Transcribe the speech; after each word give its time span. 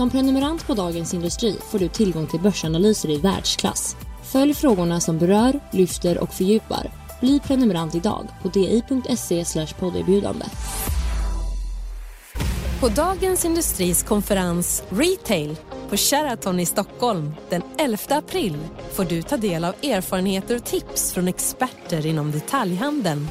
Som 0.00 0.10
prenumerant 0.10 0.66
på 0.66 0.74
Dagens 0.74 1.14
Industri 1.14 1.56
får 1.70 1.78
du 1.78 1.88
tillgång 1.88 2.26
till 2.26 2.40
börsanalyser 2.40 3.10
i 3.10 3.16
världsklass. 3.16 3.96
Följ 4.32 4.54
frågorna 4.54 5.00
som 5.00 5.18
berör, 5.18 5.60
lyfter 5.72 6.18
och 6.18 6.32
fördjupar. 6.34 6.90
Bli 7.20 7.40
prenumerant 7.40 7.94
idag 7.94 8.28
på 8.42 8.48
di.se 8.48 9.66
podderbjudande. 9.78 10.44
På 12.80 12.88
Dagens 12.88 13.44
Industris 13.44 14.02
konferens 14.02 14.82
Retail 14.88 15.56
på 15.90 15.96
Sheraton 15.96 16.60
i 16.60 16.66
Stockholm 16.66 17.34
den 17.50 17.62
11 17.78 17.98
april 18.08 18.56
får 18.92 19.04
du 19.04 19.22
ta 19.22 19.36
del 19.36 19.64
av 19.64 19.74
erfarenheter 19.82 20.56
och 20.56 20.64
tips 20.64 21.12
från 21.12 21.28
experter 21.28 22.06
inom 22.06 22.30
detaljhandeln. 22.30 23.28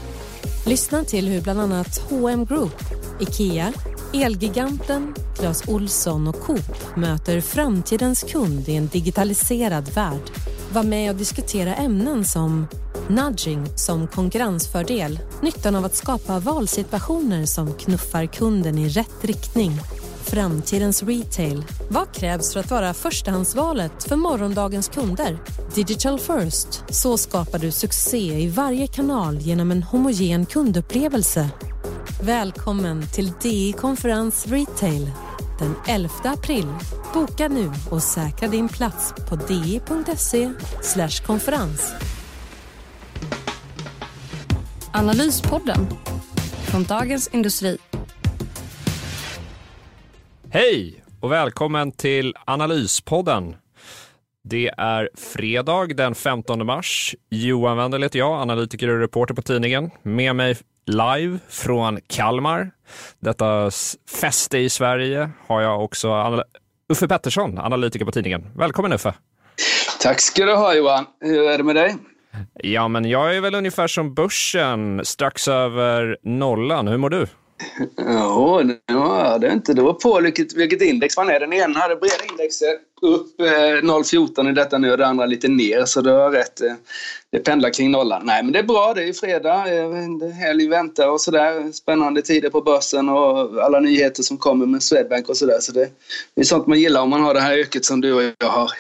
Lyssna 0.66 1.04
till 1.04 1.28
hur 1.28 1.42
bland 1.42 1.60
annat 1.60 2.02
H&M 2.10 2.46
Group, 2.46 2.84
IKEA, 3.20 3.74
Elgiganten, 4.14 5.16
Clas 5.36 5.68
Olsson 5.68 6.28
och 6.28 6.40
Coop 6.42 6.96
möter 6.96 7.42
framtidens 7.42 8.24
kund 8.24 8.70
i 8.70 8.76
en 8.76 8.88
digitaliserad 8.88 9.90
värld. 9.94 10.32
Var 10.74 10.84
med 10.84 11.12
och 11.12 11.18
diskutera 11.18 11.76
ämnen 11.76 12.26
som 12.26 12.68
nudging 13.08 13.66
som 13.76 14.08
konkurrensfördel, 14.08 15.20
nyttan 15.42 15.76
av 15.76 15.86
att 15.86 15.96
skapa 15.96 16.40
valsituationer 16.40 17.46
som 17.46 17.74
knuffar 17.74 18.26
kunden 18.26 18.78
i 18.78 18.90
rätt 18.90 19.26
riktning, 19.26 19.72
framtidens 20.24 21.04
retail. 21.04 21.66
Vad 21.90 22.14
krävs 22.14 22.54
för 22.54 22.60
att 22.60 22.72
vara 22.72 22.94
förstahandsvalet 22.94 24.04
för 24.04 24.16
morgondagens 24.16 24.88
kunder? 24.88 25.38
Digital 25.76 26.20
first. 26.20 26.84
Så 26.90 27.18
skapar 27.18 27.60
du 27.60 27.72
succé 27.72 28.42
i 28.42 28.48
varje 28.48 28.88
kanal 28.88 29.38
genom 29.38 29.72
en 29.72 29.84
homogen 29.84 30.46
kundupplevelse. 30.46 31.50
Välkommen 32.22 33.08
till 33.08 33.32
DI 33.42 33.74
Konferens 33.74 34.48
Retail 34.48 35.12
den 35.60 35.76
11 35.88 36.10
april. 36.24 36.66
Boka 37.14 37.48
nu 37.48 37.72
och 37.92 38.04
säkra 38.04 38.48
din 38.48 38.70
plats 38.70 39.14
på 39.30 39.36
di.se 39.36 40.50
konferens. 41.26 41.94
Analyspodden 44.94 45.88
från 46.72 46.84
Dagens 46.84 47.28
Industri. 47.28 47.78
Hej 50.50 51.04
och 51.20 51.32
välkommen 51.32 51.92
till 51.92 52.36
Analyspodden. 52.46 53.56
Det 54.44 54.68
är 54.78 55.10
fredag 55.18 55.86
den 55.86 56.16
15 56.16 56.66
mars. 56.66 57.16
Johan 57.30 57.78
Wendel 57.78 58.04
heter 58.04 58.20
jag, 58.20 58.42
analytiker 58.42 58.88
och 58.88 59.00
reporter 59.00 59.34
på 59.34 59.42
tidningen. 59.42 59.90
Med 60.04 60.36
mig 60.36 60.56
live 60.90 61.40
från 61.50 62.00
Kalmar. 62.08 62.72
Detta 63.20 63.72
fäste 64.22 64.58
i 64.58 64.70
Sverige 64.70 65.30
har 65.48 65.62
jag 65.62 65.84
också 65.84 66.44
Uffe 66.90 67.08
Pettersson, 67.08 67.58
analytiker 67.58 68.06
på 68.06 68.12
tidningen. 68.12 68.48
Välkommen 68.56 68.94
Uffe! 68.94 69.14
Tack 70.02 70.20
ska 70.20 70.46
du 70.46 70.56
ha 70.56 70.74
Johan. 70.76 71.06
Hur 71.22 71.50
är 71.50 71.58
det 71.58 71.64
med 71.64 71.76
dig? 71.76 71.96
Ja, 72.54 72.88
men 72.88 73.10
jag 73.10 73.36
är 73.36 73.42
väl 73.42 73.56
ungefär 73.56 73.88
som 73.88 74.14
börsen, 74.14 75.06
strax 75.06 75.48
över 75.48 76.18
nollan. 76.24 76.88
Hur 76.88 76.98
mår 76.98 77.10
du? 77.10 77.28
Ja, 77.98 79.38
det 79.42 79.48
är 79.48 79.54
inte. 79.54 79.74
Det 79.74 79.82
var 79.82 79.94
på 79.94 80.20
vilket, 80.22 80.58
vilket 80.58 80.82
index 80.82 81.18
man 81.18 81.30
är. 81.30 81.40
Den 81.40 81.54
ena 81.54 81.80
hade 81.80 81.96
breda 81.96 82.24
indexet 82.32 82.80
upp 83.02 83.42
eh, 83.42 83.46
0,14 83.46 84.50
i 84.50 84.54
detta 84.54 84.78
nu 84.78 84.92
och 84.92 84.98
det 84.98 85.08
andra 85.08 85.26
lite 85.26 85.48
ner. 85.48 85.86
Så 85.86 86.02
du 86.02 86.10
har 86.10 86.32
rätt. 86.32 86.62
Eh, 86.62 86.74
det 87.32 87.40
pendlar 87.40 87.74
kring 87.74 87.92
nollan. 87.92 88.22
Nej, 88.26 88.44
men 88.44 88.54
det 88.54 88.60
är 88.60 88.64
bra. 88.64 88.94
Det 88.94 89.02
är 89.02 89.06
ju 89.06 89.14
fredag. 89.14 89.74
Eh, 89.74 90.30
helg 90.34 90.68
väntar 90.68 91.10
och 91.10 91.22
sådär. 91.22 91.72
Spännande 91.72 92.22
tider 92.22 92.50
på 92.50 92.62
börsen 92.62 93.10
och 93.10 93.64
alla 93.64 93.80
nyheter 93.80 94.24
som 94.24 94.38
kommer 94.38 94.66
med 94.66 94.84
Swedbank 94.84 95.30
och 95.30 95.38
sådär. 95.38 95.60
Så 95.60 95.72
det, 95.72 95.90
det 96.36 96.42
är 96.42 96.46
sånt 96.46 96.68
man 96.68 96.80
gillar 96.80 97.02
om 97.02 97.10
man 97.10 97.22
har 97.22 97.34
det 97.34 97.40
här 97.40 97.58
yrket 97.58 97.86
som 97.86 98.02
du 98.02 98.14
och 98.14 98.24
jag 98.40 98.48
har. 98.48 98.72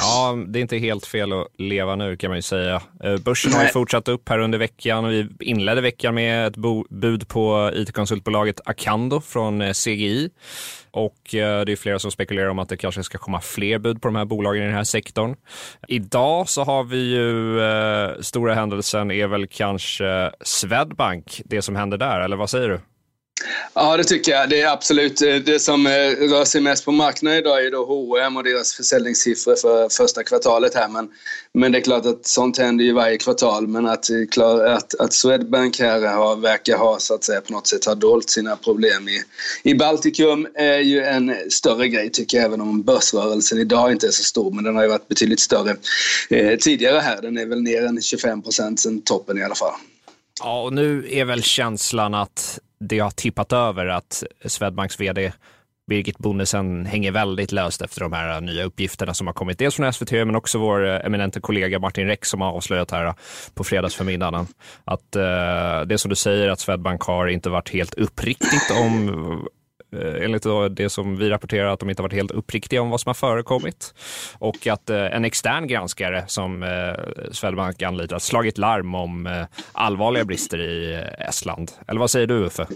Ja, 0.00 0.38
det 0.46 0.58
är 0.58 0.60
inte 0.60 0.76
helt 0.76 1.06
fel 1.06 1.32
att 1.32 1.48
leva 1.58 1.96
nu 1.96 2.16
kan 2.16 2.30
man 2.30 2.38
ju 2.38 2.42
säga. 2.42 2.82
Eh, 3.04 3.16
börsen 3.16 3.52
har 3.52 3.62
ju 3.62 3.68
fortsatt 3.68 4.08
upp 4.08 4.28
här 4.28 4.38
under 4.38 4.58
veckan 4.58 5.04
och 5.04 5.12
vi 5.12 5.28
inledde 5.40 5.80
veckan 5.80 6.14
med 6.14 6.46
ett 6.46 6.56
bud 6.88 7.28
på 7.28 7.70
it-konsultbolaget 7.74 8.60
Acando 8.64 9.20
från 9.20 9.60
eh, 9.60 9.72
CGI. 9.72 10.30
Och 10.94 11.34
eh, 11.34 11.64
det 11.64 11.72
är 11.72 11.76
flera 11.76 11.98
som 11.98 12.10
spekulerar 12.10 12.48
om 12.48 12.58
att 12.58 12.68
det 12.68 12.76
kanske 12.76 13.02
ska 13.02 13.18
komma 13.18 13.40
fler 13.40 13.78
bud 13.78 14.02
på 14.02 14.08
de 14.08 14.16
här 14.16 14.24
bolagen 14.24 14.62
i 14.62 14.66
den 14.66 14.74
här 14.74 14.84
sektorn. 14.84 15.36
Idag 15.88 16.48
så 16.48 16.64
har 16.64 16.84
vi 16.84 16.98
ju 16.98 17.60
eh, 17.60 18.20
stora 18.20 18.54
händelsen 18.54 19.10
är 19.10 19.26
väl 19.26 19.46
kanske 19.46 20.30
Swedbank, 20.40 21.42
det 21.44 21.62
som 21.62 21.76
händer 21.76 21.98
där, 21.98 22.20
eller 22.20 22.36
vad 22.36 22.50
säger 22.50 22.68
du? 22.68 22.80
Ja, 23.74 23.96
det 23.96 24.04
tycker 24.04 24.32
jag. 24.32 24.48
Det 24.48 24.60
är 24.60 24.72
absolut 24.72 25.22
eh, 25.22 25.34
det 25.34 25.60
som 25.60 25.86
eh, 25.86 25.90
rör 26.30 26.44
sig 26.44 26.60
mest 26.60 26.84
på 26.84 26.92
marknaden 26.92 27.38
idag 27.38 27.66
är 27.66 27.70
då 27.70 27.84
H&M 27.84 28.36
och 28.36 28.44
deras 28.44 28.74
försäljningssiffror 28.74 29.56
för 29.56 29.88
första 29.88 30.22
kvartalet 30.22 30.74
här. 30.74 30.88
Men, 30.88 31.08
men 31.54 31.72
det 31.72 31.78
är 31.78 31.82
klart 31.82 32.06
att 32.06 32.26
sånt 32.26 32.58
händer 32.58 32.84
ju 32.84 32.92
varje 32.92 33.18
kvartal. 33.18 33.66
Men 33.66 33.86
att, 33.86 34.10
eh, 34.10 34.74
att, 34.74 35.00
att 35.00 35.12
Swedbank 35.12 35.80
här 35.80 36.00
har, 36.00 36.36
verkar 36.36 36.76
ha 36.76 36.98
så 36.98 37.14
att 37.14 37.24
säga 37.24 37.40
på 37.40 37.52
något 37.52 37.66
sätt 37.66 37.84
har 37.84 37.94
dolt 37.94 38.30
sina 38.30 38.56
problem 38.56 39.08
i, 39.08 39.22
i 39.62 39.74
Baltikum 39.74 40.46
är 40.54 40.78
ju 40.78 41.02
en 41.02 41.50
större 41.50 41.88
grej 41.88 42.10
tycker 42.10 42.36
jag. 42.36 42.46
Även 42.46 42.60
om 42.60 42.82
börsrörelsen 42.82 43.58
idag 43.58 43.92
inte 43.92 44.06
är 44.06 44.10
så 44.10 44.24
stor. 44.24 44.50
Men 44.50 44.64
den 44.64 44.76
har 44.76 44.82
ju 44.82 44.88
varit 44.88 45.08
betydligt 45.08 45.40
större 45.40 45.76
eh, 46.30 46.58
tidigare 46.58 46.98
här. 46.98 47.22
Den 47.22 47.38
är 47.38 47.46
väl 47.46 47.62
ner 47.62 47.84
än 47.84 48.02
25 48.02 48.42
procent 48.42 48.80
sen 48.80 49.02
toppen 49.02 49.38
i 49.38 49.42
alla 49.42 49.54
fall. 49.54 49.72
Ja, 50.40 50.62
och 50.62 50.72
nu 50.72 51.06
är 51.10 51.24
väl 51.24 51.42
känslan 51.42 52.14
att 52.14 52.58
det 52.88 52.98
har 52.98 53.10
tippat 53.10 53.52
över 53.52 53.86
att 53.86 54.22
Swedbanks 54.44 55.00
vd 55.00 55.32
Birgit 55.86 56.18
Bonnesen 56.18 56.86
hänger 56.86 57.12
väldigt 57.12 57.52
löst 57.52 57.82
efter 57.82 58.00
de 58.00 58.12
här 58.12 58.34
äh, 58.34 58.40
nya 58.40 58.64
uppgifterna 58.64 59.14
som 59.14 59.26
har 59.26 59.34
kommit. 59.34 59.58
Dels 59.58 59.74
från 59.74 59.92
SVT 59.92 60.10
men 60.10 60.36
också 60.36 60.58
vår 60.58 60.86
äh, 60.86 61.06
eminente 61.06 61.40
kollega 61.40 61.78
Martin 61.78 62.06
Rex 62.06 62.28
som 62.28 62.40
har 62.40 62.52
avslöjat 62.52 62.90
här 62.90 63.06
äh, 63.06 63.14
på 63.54 63.64
fredagsförmiddagen. 63.64 64.46
Att 64.84 65.16
eh, 65.16 65.80
det 65.86 65.98
som 65.98 66.08
du 66.08 66.16
säger 66.16 66.48
att 66.48 66.60
Swedbank 66.60 67.02
har 67.02 67.26
inte 67.26 67.50
varit 67.50 67.70
helt 67.70 67.94
uppriktigt 67.94 68.70
om 68.80 69.48
enligt 70.22 70.46
det 70.70 70.90
som 70.90 71.16
vi 71.16 71.30
rapporterar, 71.30 71.66
att 71.66 71.80
de 71.80 71.90
inte 71.90 72.02
varit 72.02 72.12
helt 72.12 72.30
uppriktiga 72.30 72.82
om 72.82 72.90
vad 72.90 73.00
som 73.00 73.08
har 73.08 73.14
förekommit. 73.14 73.94
Och 74.38 74.66
att 74.66 74.90
eh, 74.90 75.16
en 75.16 75.24
extern 75.24 75.66
granskare 75.66 76.24
som 76.28 76.62
eh, 76.62 77.32
Swedbank 77.32 77.82
anlitat 77.82 78.22
slagit 78.22 78.58
larm 78.58 78.94
om 78.94 79.46
allvarliga 79.72 80.24
brister 80.24 80.60
i 80.60 81.04
Estland. 81.28 81.72
Eller 81.88 82.00
vad 82.00 82.10
säger 82.10 82.26
du 82.26 82.34
Uffe? 82.34 82.66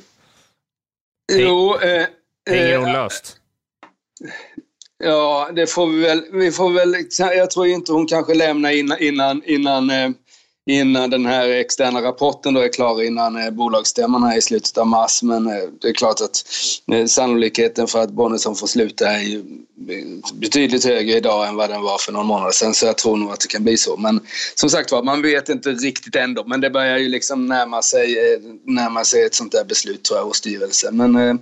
Jo, 1.33 1.77
eh, 1.81 2.07
Hänger 2.51 2.79
hon 2.79 2.93
löst? 2.93 3.37
Ja, 5.05 5.51
det 5.57 5.67
får 5.67 5.87
vi 5.87 6.01
väl. 6.01 6.23
Vi 6.33 6.53
får 6.53 6.71
väl 6.71 6.97
jag 7.37 7.51
tror 7.51 7.67
inte 7.67 7.93
hon 7.93 8.07
kanske 8.07 8.35
lämnar 8.35 8.71
innan, 8.71 8.99
innan, 8.99 9.43
innan 9.45 9.91
innan 10.69 11.11
den 11.11 11.27
här 11.27 11.49
externa 11.49 12.03
rapporten 12.03 12.55
då 12.55 12.61
är 12.61 12.73
klar 12.73 13.03
innan 13.03 13.37
eh, 13.37 13.51
bolagsstämman 13.51 14.25
är 14.25 14.39
i 14.39 14.41
slutet 14.41 14.79
av 14.79 14.87
mars. 14.87 15.23
Men 15.23 15.47
eh, 15.47 15.69
det 15.81 15.89
är 15.89 15.93
klart 15.93 16.21
att 16.21 16.45
eh, 16.93 17.07
sannolikheten 17.07 17.87
för 17.87 18.03
att 18.03 18.11
Bonnesen 18.11 18.55
får 18.55 18.67
sluta 18.67 19.11
är 19.11 19.23
ju 19.23 19.45
betydligt 20.35 20.85
högre 20.85 21.17
idag 21.17 21.49
än 21.49 21.57
vad 21.57 21.71
den 21.71 21.83
var 21.83 21.99
för 21.99 22.13
någon 22.13 22.27
månad 22.27 22.55
sedan. 22.55 22.75
Så 22.75 22.87
jag 22.87 22.99
tror 22.99 23.17
nog 23.17 23.31
att 23.31 23.41
det 23.41 23.49
kan 23.49 23.65
bli 23.65 23.77
så. 23.77 23.97
Men 23.97 24.21
som 24.55 24.71
sagt 24.71 24.93
var, 24.93 25.03
man 25.03 25.23
vet 25.23 25.49
inte 25.49 25.71
riktigt 25.71 26.17
ändå. 26.17 26.45
Men 26.47 26.61
det 26.61 26.71
börjar 26.71 26.99
ju 26.99 27.09
liksom 27.09 27.47
närma 27.47 27.83
sig, 27.83 28.17
närma 28.65 29.05
sig 29.05 29.25
ett 29.25 29.35
sånt 29.35 29.53
där 29.53 29.65
beslut 29.65 30.03
tror 30.03 30.19
jag 30.19 30.27
hos 30.27 30.37
styrelsen. 30.37 30.97
Men 30.97 31.39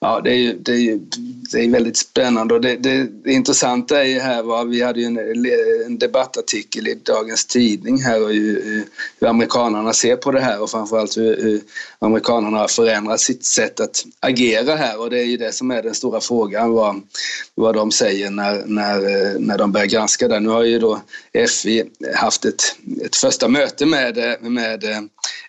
ja, 0.00 0.20
det 0.24 0.30
är 0.30 0.36
ju, 0.36 0.58
det 0.58 0.72
är 0.72 0.76
ju 0.76 1.00
det 1.52 1.64
är 1.64 1.70
väldigt 1.70 1.96
spännande. 1.96 2.54
Och 2.54 2.60
det, 2.60 2.76
det, 2.76 3.06
det 3.24 3.32
intressanta 3.32 4.00
är 4.00 4.08
ju 4.08 4.18
här 4.18 4.42
var, 4.42 4.64
vi 4.64 4.82
hade 4.82 5.00
ju 5.00 5.06
en, 5.06 5.18
en 5.86 5.98
debattartikel 5.98 6.88
i 6.88 6.94
Dagens 6.94 7.46
Tidning 7.46 8.02
här 8.02 8.24
och 8.24 8.34
ju, 8.34 8.69
hur 9.20 9.28
amerikanerna 9.28 9.92
ser 9.92 10.16
på 10.16 10.30
det 10.30 10.40
här 10.40 10.62
och 10.62 10.70
framförallt 10.70 11.16
hur, 11.16 11.42
hur 11.42 11.60
amerikanerna 11.98 12.58
har 12.58 12.68
förändrat 12.68 13.20
sitt 13.20 13.44
sätt 13.44 13.80
att 13.80 14.04
agera 14.20 14.76
här 14.76 15.00
och 15.00 15.10
det 15.10 15.20
är 15.20 15.24
ju 15.24 15.36
det 15.36 15.52
som 15.52 15.70
är 15.70 15.82
den 15.82 15.94
stora 15.94 16.20
frågan 16.20 16.72
vad, 16.72 17.02
vad 17.54 17.74
de 17.74 17.92
säger 17.92 18.30
när, 18.30 18.62
när, 18.66 19.38
när 19.38 19.58
de 19.58 19.72
börjar 19.72 19.86
granska 19.86 20.28
det. 20.28 20.40
Nu 20.40 20.48
har 20.48 20.62
ju 20.62 20.78
då 20.78 21.00
FI 21.48 21.84
haft 22.14 22.44
ett, 22.44 22.62
ett 23.04 23.16
första 23.16 23.48
möte 23.48 23.86
med, 23.86 24.36
med 24.40 24.84
eh, 24.84 24.98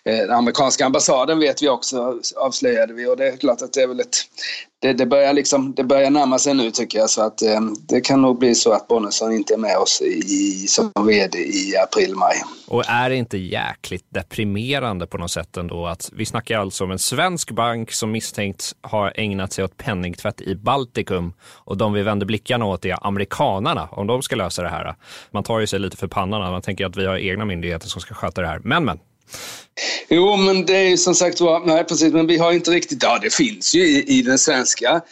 den 0.04 0.30
amerikanska 0.30 0.86
ambassaden 0.86 1.38
vet 1.38 1.62
vi 1.62 1.68
också, 1.68 2.20
avslöjade 2.36 2.92
vi 2.94 3.06
och 3.06 3.16
det 3.16 3.28
är 3.28 3.36
klart 3.36 3.62
att 3.62 3.72
det 3.72 3.82
är 3.82 3.86
väl 3.86 4.00
ett 4.00 4.16
det, 4.82 4.92
det, 4.92 5.06
börjar 5.06 5.32
liksom, 5.32 5.74
det 5.74 5.84
börjar 5.84 6.10
närma 6.10 6.38
sig 6.38 6.54
nu 6.54 6.70
tycker 6.70 6.98
jag. 6.98 7.10
Så 7.10 7.22
att, 7.22 7.42
eh, 7.42 7.60
det 7.88 8.00
kan 8.00 8.22
nog 8.22 8.38
bli 8.38 8.54
så 8.54 8.72
att 8.72 8.88
Bonnesen 8.88 9.32
inte 9.32 9.54
är 9.54 9.58
med 9.58 9.76
oss 9.76 10.02
i, 10.02 10.66
som 10.68 10.92
vd 11.06 11.38
i 11.38 11.76
april-maj. 11.76 12.34
Och 12.68 12.82
är 12.88 13.10
det 13.10 13.16
inte 13.16 13.38
jäkligt 13.38 14.06
deprimerande 14.08 15.06
på 15.06 15.18
något 15.18 15.30
sätt 15.30 15.56
ändå 15.56 15.86
att 15.86 16.10
vi 16.12 16.26
snackar 16.26 16.58
alltså 16.58 16.84
om 16.84 16.90
en 16.90 16.98
svensk 16.98 17.50
bank 17.50 17.92
som 17.92 18.10
misstänkt 18.10 18.72
har 18.80 19.12
ägnat 19.16 19.52
sig 19.52 19.64
åt 19.64 19.76
penningtvätt 19.76 20.40
i 20.40 20.54
Baltikum 20.54 21.32
och 21.42 21.76
de 21.76 21.92
vi 21.92 22.02
vänder 22.02 22.26
blickarna 22.26 22.64
åt 22.64 22.84
är 22.84 23.06
amerikanarna 23.06 23.88
om 23.90 24.06
de 24.06 24.22
ska 24.22 24.36
lösa 24.36 24.62
det 24.62 24.68
här. 24.68 24.94
Man 25.30 25.42
tar 25.42 25.60
ju 25.60 25.66
sig 25.66 25.78
lite 25.78 25.96
för 25.96 26.06
pannan 26.06 26.52
man 26.52 26.62
tänker 26.62 26.86
att 26.86 26.96
vi 26.96 27.06
har 27.06 27.16
egna 27.16 27.44
myndigheter 27.44 27.88
som 27.88 28.00
ska 28.00 28.14
sköta 28.14 28.40
det 28.40 28.46
här. 28.48 28.60
Men 28.64 28.84
men, 28.84 28.98
Jo, 30.08 30.36
men 30.36 30.66
det 30.66 30.76
är 30.76 30.88
ju 30.88 30.96
som 30.96 31.14
sagt 31.14 31.40
var, 31.40 31.66
nej 31.66 31.84
precis, 31.84 32.12
men 32.12 32.26
vi 32.26 32.38
har 32.38 32.52
inte 32.52 32.70
riktigt, 32.70 33.02
ja 33.02 33.18
det 33.22 33.34
finns 33.34 33.74
ju 33.74 33.86
i, 33.86 34.18
i 34.18 34.22
den 34.22 34.38
svenska 34.38 35.02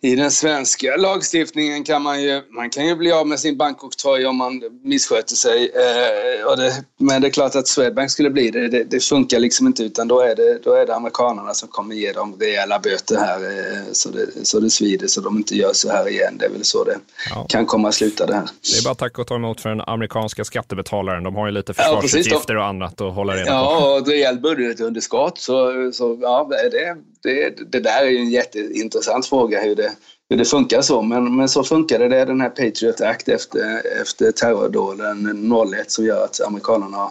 i 0.00 0.16
den 0.16 0.30
svenska 0.30 0.96
lagstiftningen 0.96 1.84
kan 1.84 2.02
man 2.02 2.22
ju, 2.22 2.42
man 2.50 2.70
kan 2.70 2.86
ju 2.86 2.96
bli 2.96 3.12
av 3.12 3.26
med 3.26 3.40
sin 3.40 3.56
bankoktroj 3.56 4.26
om 4.26 4.36
man 4.36 4.62
missköter 4.82 5.34
sig. 5.34 5.70
Eh, 5.74 6.56
det, 6.56 6.84
men 6.98 7.22
det 7.22 7.28
är 7.28 7.30
klart 7.30 7.54
att 7.54 7.68
Swedbank 7.68 8.10
skulle 8.10 8.30
bli 8.30 8.50
det. 8.50 8.68
det. 8.68 8.84
det. 8.84 9.00
funkar 9.00 9.38
liksom 9.38 9.66
inte 9.66 9.82
utan 9.82 10.08
då 10.08 10.20
är 10.20 10.36
det, 10.36 10.58
då 10.64 10.72
är 10.74 10.86
det 10.86 10.94
amerikanerna 10.94 11.54
som 11.54 11.68
kommer 11.68 11.94
ge 11.94 12.12
dem 12.12 12.36
rejäla 12.40 12.78
böter 12.78 13.16
här 13.16 13.42
eh, 13.44 13.92
så, 13.92 14.10
det, 14.10 14.46
så 14.46 14.60
det 14.60 14.70
svider 14.70 15.06
så 15.06 15.20
de 15.20 15.36
inte 15.36 15.54
gör 15.54 15.72
så 15.72 15.90
här 15.90 16.08
igen. 16.08 16.38
Det 16.38 16.44
är 16.44 16.50
väl 16.50 16.64
så 16.64 16.84
det 16.84 16.98
ja. 17.30 17.46
kan 17.48 17.66
komma 17.66 17.88
att 17.88 17.94
sluta 17.94 18.26
det 18.26 18.34
här. 18.34 18.44
Det 18.72 18.78
är 18.78 18.84
bara 18.84 18.94
tack 18.94 19.18
och 19.18 19.26
ta 19.26 19.34
emot 19.34 19.60
för 19.60 19.68
den 19.68 19.80
amerikanska 19.80 20.44
skattebetalaren. 20.44 21.22
De 21.22 21.34
har 21.34 21.46
ju 21.46 21.52
lite 21.52 21.74
försvarsutgifter 21.74 22.54
ja, 22.54 22.60
och 22.60 22.66
annat 22.66 23.00
att 23.00 23.14
hålla 23.14 23.32
reda 23.32 23.44
på. 23.44 23.50
Ja, 23.50 23.92
och 23.92 23.98
ett 23.98 24.08
rejält 24.08 24.42
budgetunderskott. 24.42 25.38
Så, 25.38 25.90
så 25.92 26.18
ja, 26.20 26.50
det, 26.50 26.96
det, 27.22 27.72
det 27.72 27.80
där 27.80 28.02
är 28.02 28.10
ju 28.10 28.18
en 28.18 28.30
jätteintressant 28.30 29.26
fråga 29.26 29.60
hur 29.60 29.74
det, 29.74 29.92
hur 30.30 30.36
det 30.36 30.44
funkar 30.44 30.82
så. 30.82 31.02
Men, 31.02 31.36
men 31.36 31.48
så 31.48 31.64
funkade 31.64 32.08
det. 32.08 32.24
Den 32.24 32.40
här 32.40 32.48
Patriot 32.48 33.00
Act 33.00 33.28
efter, 33.28 33.82
efter 34.02 34.32
terrordåden 34.32 35.50
01 35.74 35.90
som 35.90 36.04
gör 36.04 36.24
att 36.24 36.40
amerikanerna 36.40 36.96
har, 36.96 37.10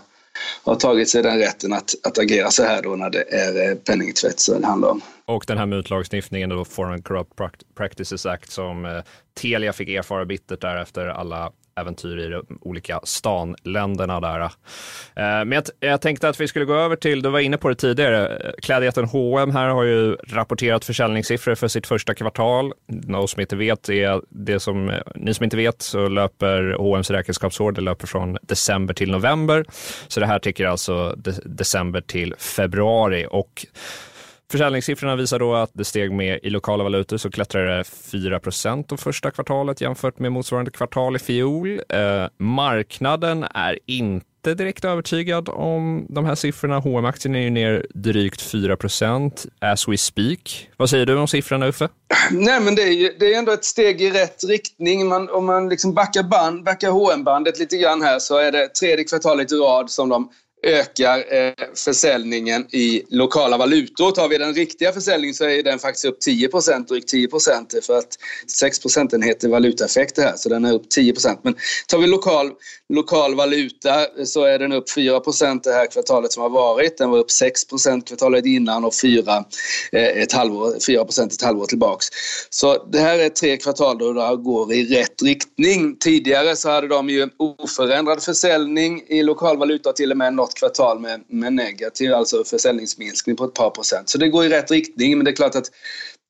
har 0.63 0.75
tagit 0.75 1.09
sig 1.09 1.24
den 1.24 1.39
rätten 1.39 1.74
att, 1.74 1.94
att 2.04 2.18
agera 2.18 2.51
så 2.51 2.63
här 2.63 2.81
då 2.81 2.95
när 2.95 3.09
det 3.09 3.33
är 3.33 3.69
eh, 3.69 3.75
penningtvätt 3.75 4.39
som 4.39 4.62
det 4.62 4.68
handlar 4.68 4.89
om. 4.89 5.01
Och 5.25 5.44
den 5.48 5.57
här 5.57 5.65
mutlagstiftningen, 5.65 6.50
då 6.50 6.65
Foreign 6.65 7.01
Corrupt 7.01 7.33
Practices 7.75 8.25
Act, 8.25 8.51
som 8.51 8.86
eh, 8.86 8.92
Telia 9.42 9.74
fick 9.74 9.89
erfara 9.89 10.25
bittert 10.25 10.62
där 10.62 10.81
efter 10.81 11.07
alla 11.07 11.51
äventyr 11.77 12.18
i 12.18 12.29
de 12.29 12.59
olika 12.62 13.00
stanländerna 13.03 14.19
där. 14.19 14.39
Eh, 14.39 14.50
men 15.15 15.51
jag, 15.51 15.63
jag, 15.79 16.01
tänkte 16.01 16.29
att 16.29 16.39
vi 16.39 16.47
skulle 16.47 16.65
gå 16.65 16.74
över 16.74 16.95
till, 16.95 17.21
du 17.21 17.29
var 17.29 17.39
inne 17.39 17.57
på 17.57 17.69
det 17.69 17.75
tidigare, 17.75 18.38
eh, 18.38 18.51
klädjätten 18.62 19.06
H&M 19.06 19.51
här 19.51 19.68
har 19.68 19.83
ju 19.83 20.15
rapporterat 20.15 20.85
försäljningssiffror 20.85 21.56
för 21.56 21.68
sitt 21.68 21.88
första 21.88 22.13
kvartal. 22.13 22.74
Något 22.88 23.29
som 23.29 23.41
inte 23.41 23.56
vet 23.56 23.89
är 23.89 24.21
det 24.29 24.59
som, 24.59 24.89
eh, 24.89 25.00
ni 25.15 25.33
som 25.33 25.44
inte 25.44 25.57
vet 25.57 25.81
så 25.81 26.07
löper 26.07 26.75
H&M's 26.77 27.12
räkenskapsår, 27.12 27.71
det 27.71 27.81
löper 27.81 28.07
från 28.07 28.38
december 28.41 28.94
till 28.94 29.12
november. 29.12 29.65
Så 30.07 30.19
det 30.19 30.25
här 30.25 30.39
tycker 30.39 30.65
alltså 30.65 31.13
de, 31.18 31.31
december 31.45 32.01
till 32.01 32.35
februari 32.38 33.27
och 33.30 33.65
Försäljningssiffrorna 34.51 35.15
visar 35.15 35.39
då 35.39 35.55
att 35.55 35.71
det 35.73 35.85
steg 35.85 36.11
med 36.11 36.39
i 36.44 36.49
lokala 36.49 36.83
valutor 36.83 37.17
så 37.17 37.31
klättrade 37.31 37.77
det 37.77 37.83
4% 37.83 38.85
de 38.88 38.97
första 38.97 39.31
kvartalet 39.31 39.81
jämfört 39.81 40.19
med 40.19 40.31
motsvarande 40.31 40.71
kvartal 40.71 41.15
i 41.15 41.19
fjol. 41.19 41.81
Eh, 41.89 42.25
marknaden 42.38 43.45
är 43.53 43.79
inte 43.85 44.53
direkt 44.53 44.85
övertygad 44.85 45.49
om 45.49 46.05
de 46.09 46.25
här 46.25 46.35
siffrorna. 46.35 46.79
hm 46.79 47.05
aktien 47.05 47.35
är 47.35 47.39
ju 47.39 47.49
ner 47.49 47.85
drygt 47.94 48.41
4 48.41 48.77
as 49.61 49.88
we 49.88 49.97
speak. 49.97 50.69
Vad 50.77 50.89
säger 50.89 51.05
du 51.05 51.17
om 51.17 51.27
siffrorna, 51.27 51.67
Uffe? 51.67 51.89
Nej, 52.31 52.59
men 52.61 52.75
det 52.75 52.81
är, 52.81 52.94
ju, 52.94 53.15
det 53.19 53.33
är 53.33 53.39
ändå 53.39 53.51
ett 53.51 53.65
steg 53.65 54.01
i 54.01 54.11
rätt 54.11 54.44
riktning. 54.44 55.07
Man, 55.07 55.29
om 55.29 55.45
man 55.45 55.69
liksom 55.69 55.94
backar, 55.94 56.23
band, 56.23 56.63
backar 56.63 57.15
hm 57.15 57.23
bandet 57.23 57.59
lite 57.59 57.77
grann 57.77 58.01
här 58.01 58.19
så 58.19 58.38
är 58.38 58.51
det 58.51 58.67
tredje 58.67 59.05
kvartalet 59.05 59.51
i 59.51 59.55
rad 59.55 59.89
som 59.89 60.09
de 60.09 60.29
ökar 60.63 61.33
eh, 61.33 61.54
försäljningen 61.75 62.75
i 62.75 63.04
lokala 63.09 63.57
valutor. 63.57 64.12
Tar 64.12 64.27
vi 64.27 64.38
den 64.38 64.54
riktiga 64.54 64.92
försäljningen 64.92 65.33
så 65.33 65.45
är 65.45 65.63
den 65.63 65.80
faktiskt 65.80 66.06
upp 66.06 66.19
10 66.19 66.50
drygt 66.88 67.13
10% 67.13 67.81
för 67.81 67.98
att 67.98 68.07
6 68.48 68.80
procentenheter 68.80 69.50
valutaeffekter 69.50 70.21
här, 70.21 70.33
så 70.36 70.50
den 70.50 70.65
är 70.65 70.74
upp 70.74 70.86
10% 70.98 71.38
Men 71.42 71.56
tar 71.88 71.98
vi 71.98 72.07
lokal, 72.07 72.51
lokal 72.89 73.36
valuta 73.36 74.01
eh, 74.01 74.24
så 74.25 74.44
är 74.44 74.59
den 74.59 74.71
upp 74.71 74.92
4 74.92 75.21
det 75.63 75.74
här 75.74 75.92
kvartalet 75.92 76.31
som 76.31 76.44
har 76.44 76.50
varit. 76.50 76.98
Den 76.98 77.09
var 77.09 77.18
upp 77.18 77.30
6% 77.30 78.07
kvartalet 78.07 78.45
innan 78.45 78.86
och 78.86 78.95
4, 78.95 79.45
eh, 79.92 80.01
ett 80.01 80.31
halvår, 80.31 80.86
4 80.88 81.01
ett 81.25 81.42
halvår 81.42 81.65
tillbaks. 81.65 82.06
Så 82.50 82.86
det 82.92 83.00
här 83.00 83.19
är 83.19 83.30
tre 83.30 83.57
kvartal 83.57 83.98
då 83.98 84.13
det 84.13 84.36
går 84.36 84.74
i 84.74 84.86
rätt 84.86 85.21
riktning. 85.21 85.98
Tidigare 85.98 86.56
så 86.56 86.69
hade 86.69 86.88
de 86.88 87.09
ju 87.09 87.30
oförändrad 87.38 88.24
försäljning 88.24 89.04
i 89.07 89.24
lokal 89.24 89.57
valuta 89.57 89.94
till 89.94 90.12
och 90.12 90.18
med 90.18 90.33
något 90.33 90.46
kvartal 90.53 90.99
med, 90.99 91.23
med 91.27 91.53
negativ, 91.53 92.13
alltså 92.13 92.44
försäljningsminskning 92.44 93.35
på 93.35 93.45
ett 93.45 93.53
par 93.53 93.69
procent. 93.69 94.09
Så 94.09 94.17
det 94.17 94.29
går 94.29 94.45
i 94.45 94.49
rätt 94.49 94.71
riktning, 94.71 95.17
men 95.17 95.25
det 95.25 95.31
är 95.31 95.35
klart 95.35 95.55
att 95.55 95.71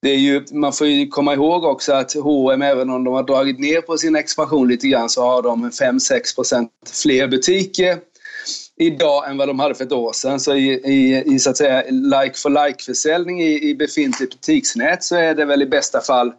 det 0.02 0.10
är 0.10 0.18
ju, 0.18 0.46
man 0.52 0.74
får 0.74 0.88
ju 0.88 1.08
komma 1.08 1.34
ihåg 1.34 1.64
också 1.64 1.94
att 1.94 2.14
H&M 2.14 2.62
även 2.62 2.90
om 2.90 3.04
de 3.04 3.14
har 3.14 3.24
dragit 3.24 3.60
ner 3.60 3.81
på 3.81 3.98
sin 3.98 4.16
expansion 4.16 4.68
lite 4.68 4.88
grann, 4.88 5.10
så 5.10 5.22
har 5.22 5.42
de 5.42 5.72
5-6 5.72 6.36
procent 6.36 6.69
fler 7.04 7.28
butiker 7.28 7.98
idag 8.80 9.30
än 9.30 9.38
vad 9.38 9.48
de 9.48 9.60
hade 9.60 9.75
för 9.75 9.84
ett 9.84 9.92
år 9.92 10.14
sedan. 10.14 10.40
Så 10.40 10.56
i, 10.56 10.69
i, 10.74 11.24
i 11.36 11.40
så 11.40 11.50
att 11.50 11.58
säga 11.58 11.84
like-for-like-försäljning 11.90 13.42
i, 13.42 13.69
i 13.69 13.75
befintligt 13.75 14.34
butiksnät 14.34 15.04
så 15.04 15.16
är 15.16 15.36
det 15.36 15.46
väl 15.46 15.62
i 15.62 15.66
bästa 15.66 16.02
fall 16.02 16.34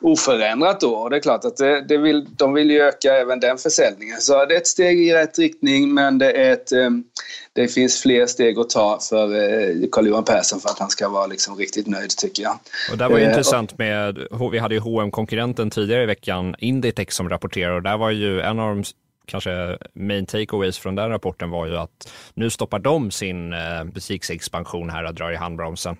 oförändrat 0.00 0.80
då. 0.80 0.94
Och 0.94 1.10
det 1.10 1.16
är 1.16 1.20
klart 1.20 1.44
att 1.44 1.56
det, 1.56 1.80
det 1.80 1.96
vill, 1.96 2.26
de 2.36 2.54
vill 2.54 2.70
ju 2.70 2.80
öka 2.80 3.12
även 3.12 3.40
den 3.40 3.58
försäljningen. 3.58 4.20
Så 4.20 4.44
det 4.44 4.54
är 4.54 4.58
ett 4.58 4.66
steg 4.66 5.00
i 5.00 5.14
rätt 5.14 5.38
riktning 5.38 5.94
men 5.94 6.18
det, 6.18 6.32
är 6.32 6.52
ett, 6.52 6.72
eh, 6.72 6.90
det 7.52 7.68
finns 7.68 8.02
fler 8.02 8.26
steg 8.26 8.58
att 8.58 8.70
ta 8.70 8.98
för 9.08 9.34
eh, 9.34 9.88
Carl-Johan 9.92 10.24
Persson 10.24 10.60
för 10.60 10.68
att 10.68 10.78
han 10.78 10.90
ska 10.90 11.08
vara 11.08 11.26
liksom 11.26 11.56
riktigt 11.56 11.86
nöjd 11.86 12.10
tycker 12.10 12.42
jag. 12.42 12.58
Och 12.90 12.98
det 12.98 13.08
var 13.08 13.18
ju 13.18 13.24
eh, 13.24 13.30
intressant 13.30 13.78
med, 13.78 14.18
vi 14.52 14.58
hade 14.58 14.74
ju 14.74 14.80
hm 14.80 15.10
konkurrenten 15.10 15.70
tidigare 15.70 16.02
i 16.02 16.06
veckan, 16.06 16.54
Inditex 16.58 17.14
som 17.16 17.28
rapporterar 17.28 17.72
och 17.72 17.82
där 17.82 17.96
var 17.96 18.10
ju 18.10 18.40
en 18.40 18.58
av 18.58 18.76
de 18.76 18.84
kanske 19.26 19.78
main 19.92 20.26
takeaways 20.26 20.78
från 20.78 20.94
den 20.94 21.08
rapporten 21.08 21.50
var 21.50 21.66
ju 21.66 21.76
att 21.76 22.12
nu 22.34 22.50
stoppar 22.50 22.78
de 22.78 23.10
sin 23.10 23.54
butiksexpansion 23.84 24.90
här 24.90 25.04
och 25.04 25.14
drar 25.14 25.32
i 25.32 25.36
handbromsen. 25.36 25.96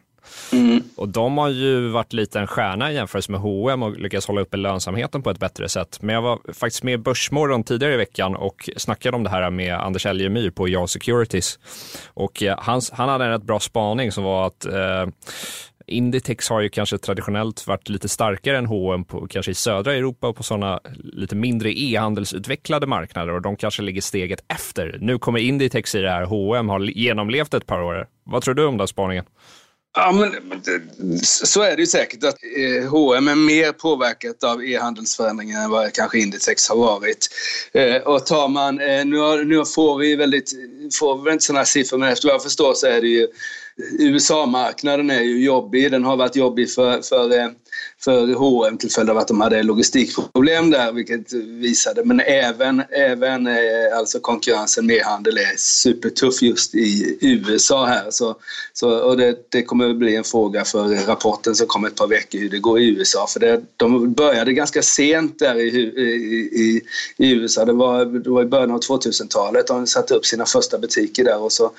Mm. 0.52 0.82
Och 0.96 1.08
de 1.08 1.38
har 1.38 1.48
ju 1.48 1.88
varit 1.88 2.12
lite 2.12 2.40
en 2.40 2.46
stjärna 2.46 2.92
i 2.92 2.94
jämförelse 2.94 3.32
med 3.32 3.40
H&M 3.40 3.82
och 3.82 3.98
lyckats 3.98 4.26
hålla 4.26 4.40
uppe 4.40 4.56
lönsamheten 4.56 5.22
på 5.22 5.30
ett 5.30 5.38
bättre 5.38 5.68
sätt. 5.68 5.98
Men 6.00 6.14
jag 6.14 6.22
var 6.22 6.38
faktiskt 6.52 6.82
med 6.82 6.94
i 6.94 6.98
Börsmorgon 6.98 7.64
tidigare 7.64 7.94
i 7.94 7.96
veckan 7.96 8.36
och 8.36 8.70
snackade 8.76 9.16
om 9.16 9.22
det 9.22 9.30
här 9.30 9.50
med 9.50 9.74
Anders 9.74 10.06
Elgemyr 10.06 10.50
på 10.50 10.68
Ja 10.68 10.86
Securities. 10.86 11.58
Och 12.06 12.42
eh, 12.42 12.58
han, 12.58 12.80
han 12.92 13.08
hade 13.08 13.24
en 13.24 13.30
rätt 13.30 13.42
bra 13.42 13.60
spaning 13.60 14.12
som 14.12 14.24
var 14.24 14.46
att 14.46 14.66
eh, 14.66 15.06
Inditex 15.86 16.48
har 16.48 16.60
ju 16.60 16.68
kanske 16.68 16.98
traditionellt 16.98 17.66
varit 17.66 17.88
lite 17.88 18.08
starkare 18.08 18.58
än 18.58 18.66
H&M 18.66 19.04
på, 19.04 19.26
kanske 19.26 19.52
i 19.52 19.54
södra 19.54 19.94
Europa 19.94 20.28
och 20.28 20.36
på 20.36 20.42
sådana 20.42 20.80
lite 20.96 21.36
mindre 21.36 21.78
e-handelsutvecklade 21.80 22.86
marknader 22.86 23.32
och 23.32 23.42
de 23.42 23.56
kanske 23.56 23.82
ligger 23.82 24.00
steget 24.00 24.44
efter. 24.48 24.98
Nu 25.00 25.18
kommer 25.18 25.38
Inditex 25.38 25.94
i 25.94 26.00
det 26.00 26.10
här, 26.10 26.24
H&M 26.24 26.68
har 26.68 26.80
genomlevt 26.80 27.54
ett 27.54 27.66
par 27.66 27.82
år. 27.82 28.06
Vad 28.24 28.42
tror 28.42 28.54
du 28.54 28.66
om 28.66 28.76
den 28.76 28.88
spaningen? 28.88 29.24
Ja, 29.96 30.12
men 30.12 30.60
så 31.22 31.62
är 31.62 31.76
det 31.76 31.82
ju 31.82 31.86
säkert 31.86 32.24
att 32.24 32.38
H&M 32.90 33.28
är 33.28 33.34
mer 33.34 33.72
påverkat 33.72 34.44
av 34.44 34.64
e-handelsförändringen 34.64 35.60
än 35.60 35.70
vad 35.70 35.92
kanske 35.92 36.18
Inditex 36.18 36.68
har 36.68 36.76
varit. 36.76 37.28
Eh, 37.72 37.96
och 37.96 38.26
tar 38.26 38.48
man, 38.48 38.80
eh, 38.80 39.04
nu, 39.04 39.18
har, 39.18 39.44
nu 39.44 39.64
får 39.64 39.98
vi 39.98 40.16
väldigt, 40.16 40.52
får 41.00 41.22
vi 41.22 41.32
inte 41.32 41.44
sådana 41.44 41.60
här 41.60 41.64
siffror 41.64 41.98
men 41.98 42.12
efter 42.12 42.28
vad 42.28 42.34
jag 42.34 42.42
förstår 42.42 42.74
så 42.74 42.86
är 42.86 43.00
det 43.00 43.08
ju 43.08 43.28
USA-marknaden 43.98 45.10
är 45.10 45.22
ju 45.22 45.44
jobbig. 45.44 45.90
Den 45.90 46.04
har 46.04 46.16
varit 46.16 46.36
jobbig 46.36 46.72
för, 46.72 47.02
för 47.02 47.28
för 48.00 48.34
H&M 48.34 48.78
till 48.78 48.90
följd 48.90 49.10
av 49.10 49.18
att 49.18 49.28
de 49.28 49.40
hade 49.40 49.62
logistikproblem 49.62 50.70
där, 50.70 50.92
vilket 50.92 51.32
visade. 51.32 52.04
Men 52.04 52.20
även, 52.20 52.82
även 52.90 53.46
eh, 53.46 53.98
alltså 53.98 54.20
konkurrensen 54.20 54.86
med 54.86 55.02
handel 55.02 55.38
är 55.38 55.56
supertuff 55.56 56.42
just 56.42 56.74
i 56.74 57.18
USA 57.20 57.86
här. 57.86 58.10
Så, 58.10 58.36
så, 58.72 58.98
och 58.98 59.16
det, 59.16 59.36
det 59.48 59.62
kommer 59.62 59.90
att 59.90 59.96
bli 59.96 60.16
en 60.16 60.24
fråga 60.24 60.64
för 60.64 61.06
rapporten 61.06 61.54
som 61.54 61.66
kommer 61.66 61.88
ett 61.88 61.96
par 61.96 62.06
veckor 62.06 62.38
hur 62.38 62.50
det 62.50 62.58
går 62.58 62.80
i 62.80 62.88
USA. 62.88 63.26
För 63.26 63.40
det, 63.40 63.62
de 63.76 64.12
började 64.12 64.52
ganska 64.52 64.82
sent 64.82 65.38
där 65.38 65.54
i, 65.54 65.68
i, 65.68 66.82
i 67.16 67.30
USA. 67.30 67.64
Det 67.64 67.72
var, 67.72 68.04
det 68.04 68.30
var 68.30 68.42
i 68.42 68.46
början 68.46 68.70
av 68.70 68.80
2000-talet 68.80 69.66
de 69.66 69.86
satte 69.86 70.14
upp 70.14 70.26
sina 70.26 70.46
första 70.46 70.78
butiker 70.78 71.24
där 71.24 71.38
och 71.38 71.52
så 71.52 71.72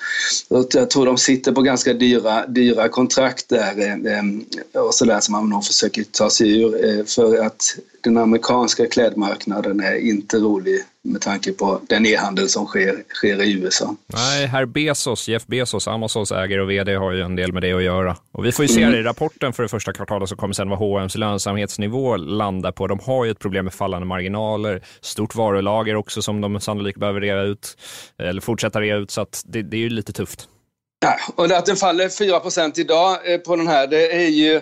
och 0.48 0.66
jag 0.70 0.90
tror 0.90 1.06
de 1.06 1.18
sitter 1.18 1.52
på 1.52 1.62
ganska 1.62 1.92
dyra, 1.92 2.46
dyra 2.46 2.88
kontrakt 2.88 3.48
där 3.48 3.78
eh, 3.78 4.18
eh, 4.18 4.80
och 4.82 4.94
så 4.94 5.04
där 5.04 5.20
som 5.20 5.32
man 5.32 5.50
nog 5.50 5.64
försöker 5.64 5.85
ta 6.12 6.30
sig 6.30 6.60
ur 6.60 6.98
eh, 6.98 7.04
för 7.04 7.46
att 7.46 7.76
den 8.00 8.16
amerikanska 8.16 8.86
klädmarknaden 8.86 9.80
är 9.80 9.94
inte 9.94 10.36
rolig 10.36 10.82
med 11.02 11.20
tanke 11.20 11.52
på 11.52 11.80
den 11.88 12.06
e-handel 12.06 12.48
som 12.48 12.66
sker, 12.66 13.04
sker 13.08 13.42
i 13.42 13.52
USA. 13.52 13.96
Nej, 14.06 14.46
herr 14.46 14.64
Bezos, 14.64 15.28
Jeff 15.28 15.46
Bezos, 15.46 15.88
Amazons 15.88 16.32
ägare 16.32 16.60
och 16.60 16.70
vd 16.70 16.94
har 16.94 17.12
ju 17.12 17.22
en 17.22 17.36
del 17.36 17.52
med 17.52 17.62
det 17.62 17.72
att 17.72 17.82
göra. 17.82 18.16
Och 18.32 18.44
vi 18.44 18.52
får 18.52 18.64
ju 18.64 18.68
se 18.68 18.82
mm. 18.82 18.94
i 18.94 19.02
rapporten 19.02 19.52
för 19.52 19.62
det 19.62 19.68
första 19.68 19.92
kvartalet 19.92 20.28
som 20.28 20.38
kommer 20.38 20.54
sen 20.54 20.68
vad 20.68 20.78
H&M's 20.78 21.18
lönsamhetsnivå 21.18 22.16
landar 22.16 22.72
på. 22.72 22.86
De 22.86 23.00
har 23.00 23.24
ju 23.24 23.30
ett 23.30 23.38
problem 23.38 23.64
med 23.64 23.74
fallande 23.74 24.06
marginaler, 24.06 24.82
stort 25.00 25.34
varulager 25.34 25.96
också 25.96 26.22
som 26.22 26.40
de 26.40 26.60
sannolikt 26.60 26.98
behöver 26.98 27.20
rea 27.20 27.42
ut, 27.42 27.76
eller 28.18 28.40
fortsätta 28.40 28.80
rea 28.80 28.96
ut, 28.96 29.10
så 29.10 29.20
att 29.20 29.42
det, 29.46 29.62
det 29.62 29.76
är 29.76 29.80
ju 29.80 29.88
lite 29.88 30.12
tufft. 30.12 30.48
Ja, 31.00 31.18
och 31.34 31.44
att 31.44 31.66
den 31.66 31.76
faller 31.76 32.08
4% 32.08 32.80
idag 32.80 33.32
eh, 33.32 33.38
på 33.38 33.56
den 33.56 33.66
här, 33.66 33.86
det 33.86 34.12
är 34.12 34.28
ju 34.28 34.60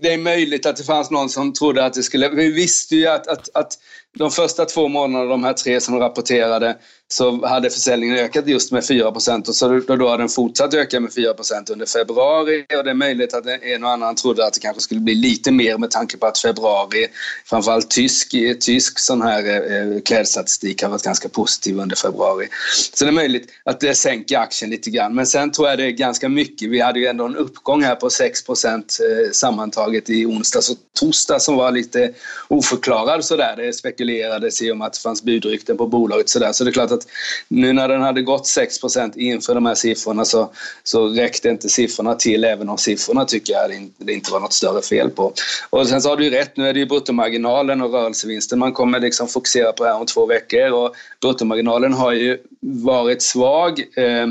det, 0.00 0.12
är 0.12 0.18
möjligt 0.18 0.66
att 0.66 0.76
det 0.76 0.84
fanns 0.84 1.10
någon 1.10 1.28
som 1.28 1.52
trodde 1.52 1.84
att 1.84 1.94
det 1.94 2.02
skulle... 2.02 2.28
Vi 2.28 2.52
visste 2.52 2.96
ju 2.96 3.06
att, 3.06 3.26
att, 3.26 3.48
att 3.54 3.78
de 4.18 4.30
första 4.30 4.64
två 4.64 4.88
månaderna, 4.88 5.30
de 5.30 5.44
här 5.44 5.52
tre 5.52 5.80
som 5.80 5.98
rapporterade, 5.98 6.76
så 7.12 7.46
hade 7.46 7.70
försäljningen 7.70 8.16
ökat 8.16 8.46
just 8.46 8.72
med 8.72 8.86
4 8.86 9.08
och 9.08 9.22
så 9.22 9.68
då, 9.68 9.96
då 9.96 10.08
har 10.08 10.18
den 10.18 10.28
fortsatt 10.28 10.74
öka 10.74 11.00
med 11.00 11.10
4% 11.10 11.72
under 11.72 11.86
februari 11.86 12.64
och 12.78 12.84
det 12.84 12.90
är 12.90 12.94
möjligt 12.94 13.34
att 13.34 13.46
en 13.46 13.84
och 13.84 13.90
annan 13.90 14.14
trodde 14.16 14.46
att 14.46 14.52
det 14.54 14.60
kanske 14.60 14.82
skulle 14.82 15.00
bli 15.00 15.14
lite 15.14 15.52
mer 15.52 15.78
med 15.78 15.90
tanke 15.90 16.16
på 16.16 16.26
att 16.26 16.38
februari, 16.38 17.06
framförallt 17.44 17.90
tysk, 17.90 18.34
tysk 18.60 18.98
sån 18.98 19.22
här 19.22 19.44
eh, 19.46 20.00
klädstatistik 20.00 20.82
har 20.82 20.90
varit 20.90 21.02
ganska 21.02 21.28
positiv 21.28 21.78
under 21.78 21.96
februari. 21.96 22.48
Så 22.94 23.04
det 23.04 23.10
är 23.10 23.12
möjligt 23.12 23.50
att 23.64 23.80
det 23.80 23.94
sänker 23.94 24.38
aktien 24.38 24.70
lite 24.70 24.90
grann 24.90 25.14
men 25.14 25.26
sen 25.26 25.52
tror 25.52 25.68
jag 25.68 25.78
det 25.78 25.86
är 25.86 25.90
ganska 25.90 26.28
mycket. 26.28 26.70
Vi 26.70 26.80
hade 26.80 27.00
ju 27.00 27.06
ändå 27.06 27.24
en 27.24 27.36
uppgång 27.36 27.82
här 27.82 27.94
på 27.94 28.10
6 28.10 28.48
eh, 28.48 28.84
sammantaget 29.32 30.10
i 30.10 30.26
onsdags 30.26 30.70
och 30.70 30.76
torsdag 31.00 31.40
som 31.40 31.56
var 31.56 31.70
lite 31.70 32.12
oförklarad 32.48 33.24
sådär. 33.24 33.54
Det 33.56 33.72
spekulerades 34.02 34.62
i 34.62 34.72
om 34.72 34.82
att 34.82 34.92
det 34.92 34.98
fanns 34.98 35.22
budrykten 35.22 35.76
på 35.76 35.86
bolaget 35.86 36.28
sådär 36.28 36.52
så 36.52 36.64
det 36.64 36.70
är 36.70 36.72
klart 36.72 36.90
att 36.90 37.06
nu 37.48 37.72
när 37.72 37.88
den 37.88 38.02
hade 38.02 38.22
gått 38.22 38.44
6% 38.44 39.18
inför 39.18 39.54
de 39.54 39.66
här 39.66 39.74
siffrorna 39.74 40.24
så, 40.24 40.52
så 40.82 41.08
räckte 41.08 41.48
inte 41.48 41.68
siffrorna 41.68 42.14
till, 42.14 42.44
även 42.44 42.68
om 42.68 42.78
siffrorna 42.78 43.24
tycker 43.24 43.52
jag 43.52 43.90
det 43.98 44.12
inte 44.12 44.32
var 44.32 44.40
något 44.40 44.52
större 44.52 44.82
fel 44.82 45.10
på. 45.10 45.32
Och 45.70 45.86
sen 45.86 46.02
så 46.02 46.08
har 46.08 46.16
du 46.16 46.24
ju 46.24 46.30
rätt, 46.30 46.56
nu 46.56 46.68
är 46.68 46.72
det 46.72 46.80
ju 46.80 46.86
bruttomarginalen 46.86 47.82
och 47.82 47.92
rörelsevinsten 47.92 48.58
man 48.58 48.72
kommer 48.72 49.00
liksom 49.00 49.28
fokusera 49.28 49.72
på 49.72 49.84
här 49.84 50.00
om 50.00 50.06
två 50.06 50.26
veckor 50.26 50.70
och 50.70 50.94
bruttomarginalen 51.20 51.92
har 51.92 52.12
ju 52.12 52.38
varit 52.60 53.22
svag. 53.22 53.80
Eh, 53.96 54.26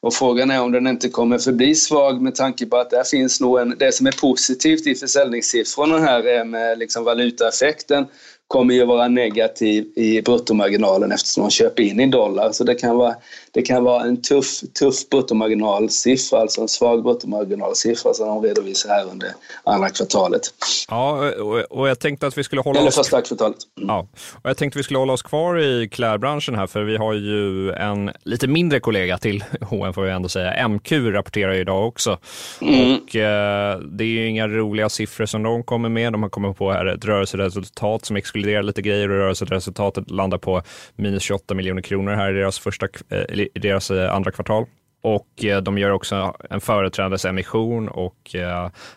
och 0.00 0.14
frågan 0.14 0.50
är 0.50 0.60
om 0.60 0.72
den 0.72 0.86
inte 0.86 1.08
kommer 1.08 1.38
förbli 1.38 1.74
svag 1.74 2.22
med 2.22 2.34
tanke 2.34 2.66
på 2.66 2.76
att 2.76 2.90
där 2.90 3.04
finns 3.04 3.40
nog 3.40 3.58
en, 3.58 3.74
det 3.78 3.92
som 3.92 4.06
är 4.06 4.20
positivt 4.20 4.86
i 4.86 4.94
försäljningssiffrorna 4.94 5.98
här 5.98 6.38
eh, 6.38 6.44
med 6.44 6.78
liksom 6.78 7.04
valutaeffekten 7.04 8.06
kommer 8.48 8.74
ju 8.74 8.84
vara 8.84 9.08
negativ 9.08 9.84
i 9.96 10.22
bruttomarginalen 10.22 11.12
eftersom 11.12 11.42
de 11.42 11.50
köper 11.50 11.82
in 11.82 12.00
i 12.00 12.06
dollar. 12.06 12.52
Så 12.52 12.64
det 12.64 12.74
kan 12.74 12.96
vara, 12.96 13.14
det 13.52 13.62
kan 13.62 13.84
vara 13.84 14.04
en 14.04 14.22
tuff, 14.22 14.60
tuff 14.78 15.08
bruttomarginalsiffra, 15.08 16.38
alltså 16.38 16.60
en 16.60 16.68
svag 16.68 17.02
bruttomarginalsiffra 17.02 18.14
som 18.14 18.26
de 18.26 18.42
redovisar 18.42 18.90
här 18.90 19.04
under 19.10 19.32
andra 19.64 19.88
kvartalet. 19.88 20.42
Ja, 20.88 21.32
och 21.70 21.88
jag 21.88 22.00
tänkte 22.00 22.26
att 22.26 22.38
vi 22.38 22.44
skulle 22.44 22.62
hålla 22.62 22.78
Eller 22.78 22.88
oss... 22.88 22.96
första 22.96 23.22
kvartalet. 23.22 23.58
Mm. 23.76 23.88
Ja, 23.88 24.06
och 24.42 24.50
jag 24.50 24.56
tänkte 24.56 24.76
att 24.76 24.80
vi 24.80 24.84
skulle 24.84 24.98
hålla 24.98 25.12
oss 25.12 25.22
kvar 25.22 25.58
i 25.58 25.88
klädbranschen 25.88 26.54
här, 26.54 26.66
för 26.66 26.82
vi 26.82 26.96
har 26.96 27.14
ju 27.14 27.72
en 27.72 28.10
lite 28.24 28.46
mindre 28.46 28.80
kollega 28.80 29.18
till 29.18 29.44
H&M 29.60 29.94
får 29.94 30.02
vi 30.02 30.10
ändå 30.10 30.28
säga. 30.28 30.68
MQ 30.68 30.92
rapporterar 30.92 31.52
ju 31.54 31.60
idag 31.60 31.88
också. 31.88 32.18
Mm. 32.60 32.94
Och 32.94 33.16
eh, 33.16 33.78
det 33.78 34.04
är 34.04 34.08
ju 34.08 34.28
inga 34.28 34.48
roliga 34.48 34.88
siffror 34.88 35.26
som 35.26 35.42
de 35.42 35.62
kommer 35.62 35.88
med. 35.88 36.12
De 36.12 36.22
har 36.22 36.30
kommit 36.30 36.56
på 36.56 36.72
här 36.72 36.86
ett 36.86 37.04
rörelseresultat 37.04 38.04
som 38.04 38.16
exkluderar 38.16 38.37
lite 38.44 38.82
grejer 38.82 39.10
och 39.10 39.16
rörelseresultatet 39.16 40.10
landar 40.10 40.38
på 40.38 40.62
minus 40.96 41.22
28 41.22 41.54
miljoner 41.54 41.82
kronor 41.82 42.12
här 42.12 42.30
i 42.30 42.38
deras, 42.38 42.58
första, 42.58 42.86
eh, 43.08 43.40
i 43.40 43.50
deras 43.54 43.90
eh, 43.90 44.14
andra 44.14 44.30
kvartal. 44.30 44.66
Och 45.02 45.44
eh, 45.44 45.62
de 45.62 45.78
gör 45.78 45.90
också 45.90 46.36
en 46.50 46.60
företrädesemission 46.60 47.88
och 47.88 48.36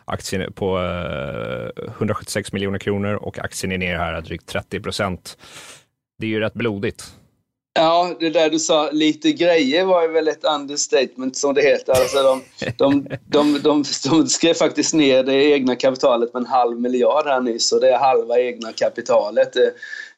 aktien 0.05 0.53
på 0.53 0.79
176 1.87 2.53
miljoner 2.53 2.79
kronor 2.79 3.13
och 3.13 3.39
aktien 3.39 3.71
är 3.71 3.77
ner 3.77 3.97
här 3.97 4.21
drygt 4.21 4.47
30 4.47 4.79
procent. 4.79 5.37
Det 6.19 6.25
är 6.25 6.29
ju 6.29 6.39
rätt 6.39 6.53
blodigt. 6.53 7.13
Ja, 7.73 8.15
det 8.19 8.29
där 8.29 8.49
du 8.49 8.59
sa, 8.59 8.89
lite 8.91 9.31
grejer 9.31 9.85
var 9.85 10.01
ju 10.01 10.07
väl 10.07 10.27
ett 10.27 10.43
understatement 10.43 11.37
som 11.37 11.53
det 11.53 11.61
heter. 11.61 11.93
Alltså 11.93 12.23
de, 12.23 12.41
de, 12.77 13.07
de, 13.27 13.59
de, 13.63 13.83
de 14.09 14.27
skrev 14.27 14.53
faktiskt 14.53 14.93
ner 14.93 15.23
det 15.23 15.33
egna 15.33 15.75
kapitalet 15.75 16.33
med 16.33 16.41
en 16.41 16.47
halv 16.47 16.79
miljard 16.79 17.27
här 17.27 17.41
nyss 17.41 17.71
och 17.71 17.81
det 17.81 17.89
är 17.89 17.97
halva 17.97 18.39
egna 18.39 18.71
kapitalet. 18.71 19.55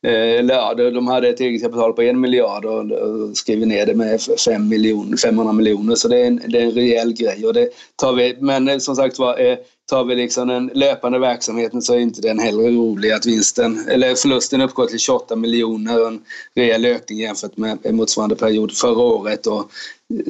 Eh, 0.03 0.13
eller 0.39 0.53
ja, 0.53 0.73
de 0.73 1.07
hade 1.07 1.29
ett 1.29 1.39
eget 1.39 1.61
kapital 1.61 1.93
på 1.93 2.01
en 2.01 2.19
miljard 2.19 2.65
och, 2.65 3.37
skrev 3.37 3.67
ner 3.67 3.85
det 3.85 3.95
med 3.95 4.21
5 4.21 4.67
miljoner, 4.67 5.17
500 5.17 5.53
miljoner 5.53 5.95
så 5.95 6.07
det 6.07 6.19
är, 6.19 6.25
en, 6.25 6.41
det 6.47 6.59
är 6.59 6.63
en 6.63 6.71
rejäl 6.71 7.13
grej. 7.13 7.45
Och 7.45 7.53
det 7.53 7.69
tar 7.95 8.13
vi, 8.13 8.37
men 8.39 8.67
eh, 8.67 8.77
som 8.77 8.95
sagt 8.95 9.19
var, 9.19 9.39
eh, 9.39 9.57
tar 9.89 10.03
vi 10.03 10.15
liksom 10.15 10.47
den 10.47 10.71
löpande 10.73 11.19
verksamheten 11.19 11.81
så 11.81 11.93
är 11.93 11.99
inte 11.99 12.21
den 12.21 12.39
heller 12.39 12.63
rolig 12.63 13.11
att 13.11 13.25
vinsten, 13.25 13.87
eller 13.87 14.15
förlusten 14.15 14.61
uppgår 14.61 14.85
till 14.85 14.99
28 14.99 15.35
miljoner 15.35 16.01
och 16.01 16.07
en 16.07 16.21
rejäl 16.55 16.85
ökning 16.85 17.19
jämfört 17.19 17.57
med 17.57 17.93
motsvarande 17.93 18.35
period 18.35 18.71
förra 18.77 19.01
året. 19.01 19.47
Och 19.47 19.71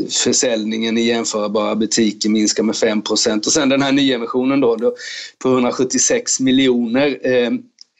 försäljningen 0.10 0.98
i 0.98 1.01
jämförbara 1.01 1.75
butiker 1.75 2.29
minskar 2.29 2.63
med 2.63 2.75
5 2.75 3.01
och 3.10 3.19
sen 3.19 3.69
den 3.69 3.81
här 3.81 3.91
nyemissionen 3.91 4.60
då, 4.60 4.75
då 4.75 4.95
på 5.39 5.50
176 5.50 6.39
miljoner 6.39 7.19
eh, 7.24 7.51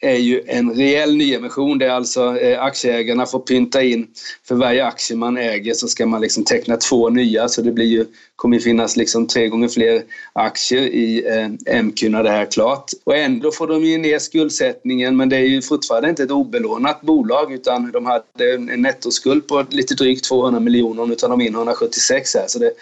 är 0.04 0.16
ju 0.16 0.42
en 0.46 0.74
rejäl 0.74 1.16
nyemission 1.16 1.78
där 1.78 1.88
alltså 1.88 2.38
eh, 2.38 2.62
aktieägarna 2.62 3.26
får 3.26 3.38
pynta 3.38 3.82
in. 3.82 4.06
För 4.48 4.54
varje 4.54 4.84
aktie 4.84 5.16
man 5.16 5.36
äger 5.36 5.74
så 5.74 5.88
ska 5.88 6.06
man 6.06 6.20
liksom 6.20 6.44
teckna 6.44 6.76
två 6.76 7.08
nya. 7.08 7.48
Så 7.48 7.62
det 7.62 7.72
blir 7.72 7.86
ju, 7.86 8.06
kommer 8.36 8.56
ju 8.56 8.62
finnas 8.62 8.96
liksom 8.96 9.26
tre 9.26 9.48
gånger 9.48 9.68
fler 9.68 10.02
aktier 10.32 10.82
i 10.82 11.24
eh, 11.26 11.82
MQ 11.82 12.02
när 12.02 12.22
det 12.22 12.30
här 12.30 12.42
är 12.42 12.50
klart. 12.50 12.90
Och 13.04 13.16
ändå 13.16 13.52
får 13.52 13.66
de 13.66 13.84
ju 13.84 13.98
ner 13.98 14.18
skuldsättningen. 14.18 15.16
Men 15.16 15.28
det 15.28 15.36
är 15.36 15.46
ju 15.46 15.62
fortfarande 15.62 16.08
inte 16.08 16.22
ett 16.22 16.30
obelånat 16.30 17.00
bolag. 17.00 17.52
Utan 17.52 17.90
de 17.92 18.06
hade 18.06 18.54
en 18.54 18.82
nettoskuld 18.82 19.48
på 19.48 19.64
lite 19.70 19.94
drygt 19.94 20.24
200 20.24 20.60
miljoner. 20.60 21.06
Nu 21.06 21.14
tar 21.14 21.28
de 21.28 21.40
in 21.40 21.54
176 21.54 22.34
här. 22.34 22.44
Så 22.46 22.58
det 22.58 22.72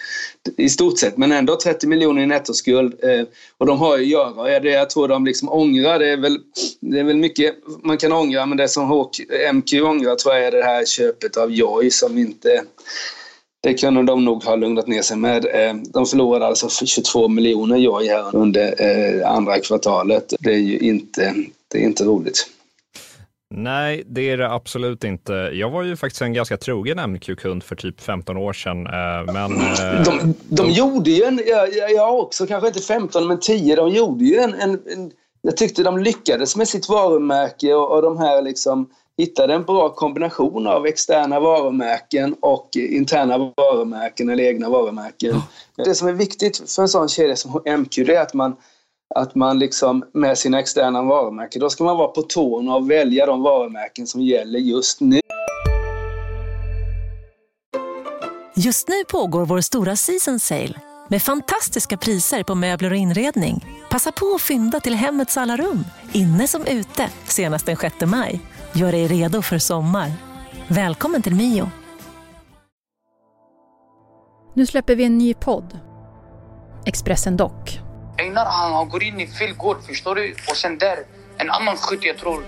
i 0.57 0.69
stort 0.69 0.99
sett. 0.99 1.17
Men 1.17 1.31
ändå 1.31 1.55
30 1.55 1.87
miljoner 1.87 2.21
i 2.21 2.25
nettoskuld. 2.25 3.03
Eh, 3.03 3.25
och 3.57 3.65
de 3.65 3.79
har 3.79 3.97
ju 3.97 4.03
att 4.03 4.09
göra. 4.09 4.59
Det 4.59 4.69
jag 4.69 4.89
tror 4.89 5.07
de 5.07 5.25
liksom 5.25 5.49
ångrar. 5.49 5.99
Det 5.99 6.09
är 6.09 6.17
väl, 6.17 6.39
det 6.79 6.99
är 6.99 7.03
väl 7.03 7.12
mycket 7.19 7.55
man 7.83 7.97
kan 7.97 8.11
ångra 8.11 8.45
men 8.45 8.57
det 8.57 8.67
som 8.67 8.89
HK, 8.89 9.19
MQ 9.53 9.73
ångrar 9.73 10.15
tror 10.15 10.35
jag 10.35 10.43
är 10.43 10.51
det 10.51 10.63
här 10.63 10.85
köpet 10.85 11.37
av 11.37 11.51
Joy 11.51 11.91
som 11.91 12.17
inte 12.17 12.63
det 13.63 13.73
kunde 13.73 14.03
de 14.03 14.25
nog 14.25 14.43
ha 14.43 14.55
lugnat 14.55 14.87
ner 14.87 15.01
sig 15.01 15.17
med. 15.17 15.45
Eh, 15.45 15.75
de 15.93 16.05
förlorade 16.05 16.45
alltså 16.45 16.85
22 16.85 17.27
miljoner 17.27 17.77
Joy 17.77 18.07
här 18.07 18.35
under 18.35 18.81
eh, 18.81 19.31
andra 19.31 19.59
kvartalet. 19.59 20.33
Det 20.39 20.53
är 20.53 20.57
ju 20.57 20.77
inte, 20.77 21.33
det 21.71 21.77
är 21.77 21.83
inte 21.83 22.03
roligt. 22.03 22.47
Nej, 23.55 24.03
det 24.05 24.29
är 24.29 24.37
det 24.37 24.51
absolut 24.51 25.03
inte. 25.03 25.33
Jag 25.33 25.69
var 25.69 25.83
ju 25.83 25.95
faktiskt 25.95 26.21
en 26.21 26.33
ganska 26.33 26.57
trogen 26.57 27.11
MQ-kund 27.11 27.63
för 27.63 27.75
typ 27.75 28.01
15 28.01 28.37
år 28.37 28.53
sedan. 28.53 28.87
Eh, 28.87 29.33
men, 29.33 29.51
de, 30.03 30.19
de, 30.19 30.33
de 30.49 30.71
gjorde 30.71 31.09
ju 31.11 31.23
en, 31.23 31.41
jag, 31.47 31.91
jag 31.91 32.19
också, 32.19 32.47
kanske 32.47 32.67
inte 32.67 32.81
15 32.81 33.27
men 33.27 33.39
10, 33.39 33.75
de 33.75 33.89
gjorde 33.89 34.25
ju 34.25 34.37
en, 34.37 34.53
en, 34.53 34.71
en 34.71 35.11
jag 35.47 35.57
tyckte 35.57 35.83
de 35.83 35.97
lyckades 35.97 36.55
med 36.55 36.67
sitt 36.67 36.89
varumärke 36.89 37.73
och, 37.73 37.95
och 37.95 38.01
de 38.01 38.17
här 38.17 38.41
liksom 38.41 38.89
hittade 39.17 39.53
en 39.53 39.63
bra 39.63 39.89
kombination 39.89 40.67
av 40.67 40.85
externa 40.85 41.39
varumärken 41.39 42.35
och 42.39 42.69
interna 42.75 43.37
varumärken 43.57 44.29
eller 44.29 44.43
egna 44.43 44.69
varumärken. 44.69 45.41
Det 45.75 45.95
som 45.95 46.07
är 46.07 46.13
viktigt 46.13 46.71
för 46.71 46.81
en 46.81 46.89
sån 46.89 47.09
kedja 47.09 47.35
som 47.35 47.61
MQ 47.79 47.97
är 47.97 48.19
att 48.19 48.33
man, 48.33 48.55
att 49.15 49.35
man 49.35 49.59
liksom 49.59 50.05
med 50.13 50.37
sina 50.37 50.59
externa 50.59 51.03
varumärken, 51.03 51.59
då 51.59 51.69
ska 51.69 51.83
man 51.83 51.97
vara 51.97 52.07
på 52.07 52.21
tårna 52.21 52.75
och 52.75 52.91
välja 52.91 53.25
de 53.25 53.41
varumärken 53.41 54.07
som 54.07 54.21
gäller 54.21 54.59
just 54.59 55.01
nu. 55.01 55.19
Just 58.55 58.87
nu 58.87 59.03
pågår 59.11 59.45
vår 59.45 59.61
stora 59.61 59.95
season 59.95 60.39
sale 60.39 60.92
med 61.07 61.21
fantastiska 61.21 61.97
priser 61.97 62.43
på 62.43 62.55
möbler 62.55 62.91
och 62.91 62.97
inredning. 62.97 63.65
Passa 63.89 64.11
på 64.11 64.33
att 64.35 64.41
fynda 64.41 64.79
till 64.79 64.95
hemmets 64.95 65.37
alla 65.37 65.57
rum, 65.57 65.85
inne 66.11 66.47
som 66.47 66.65
ute, 66.65 67.09
senast 67.23 67.65
den 67.65 67.77
6 67.77 67.95
maj. 68.05 68.41
Gör 68.73 68.91
dig 68.91 69.07
redo 69.07 69.41
för 69.41 69.57
sommar. 69.57 70.11
Välkommen 70.67 71.21
till 71.21 71.35
Mio. 71.35 71.71
Nu 74.53 74.65
släpper 74.65 74.95
vi 74.95 75.03
en 75.03 75.17
ny 75.17 75.33
podd. 75.33 75.79
Expressen 76.85 77.37
Dock. 77.37 77.79
Einar 78.17 78.45
han, 78.45 78.89
går 78.89 79.03
in 79.03 79.19
i 79.19 79.27
fel 79.27 79.53
gård, 79.53 79.77
förstår 79.87 80.15
du? 80.15 80.35
Och 80.49 80.57
sen 80.57 80.77
där, 80.77 80.97
en 81.37 81.49
annan 81.49 81.77
skytt 81.77 82.03
jag 82.03 82.17
tror 82.17 82.43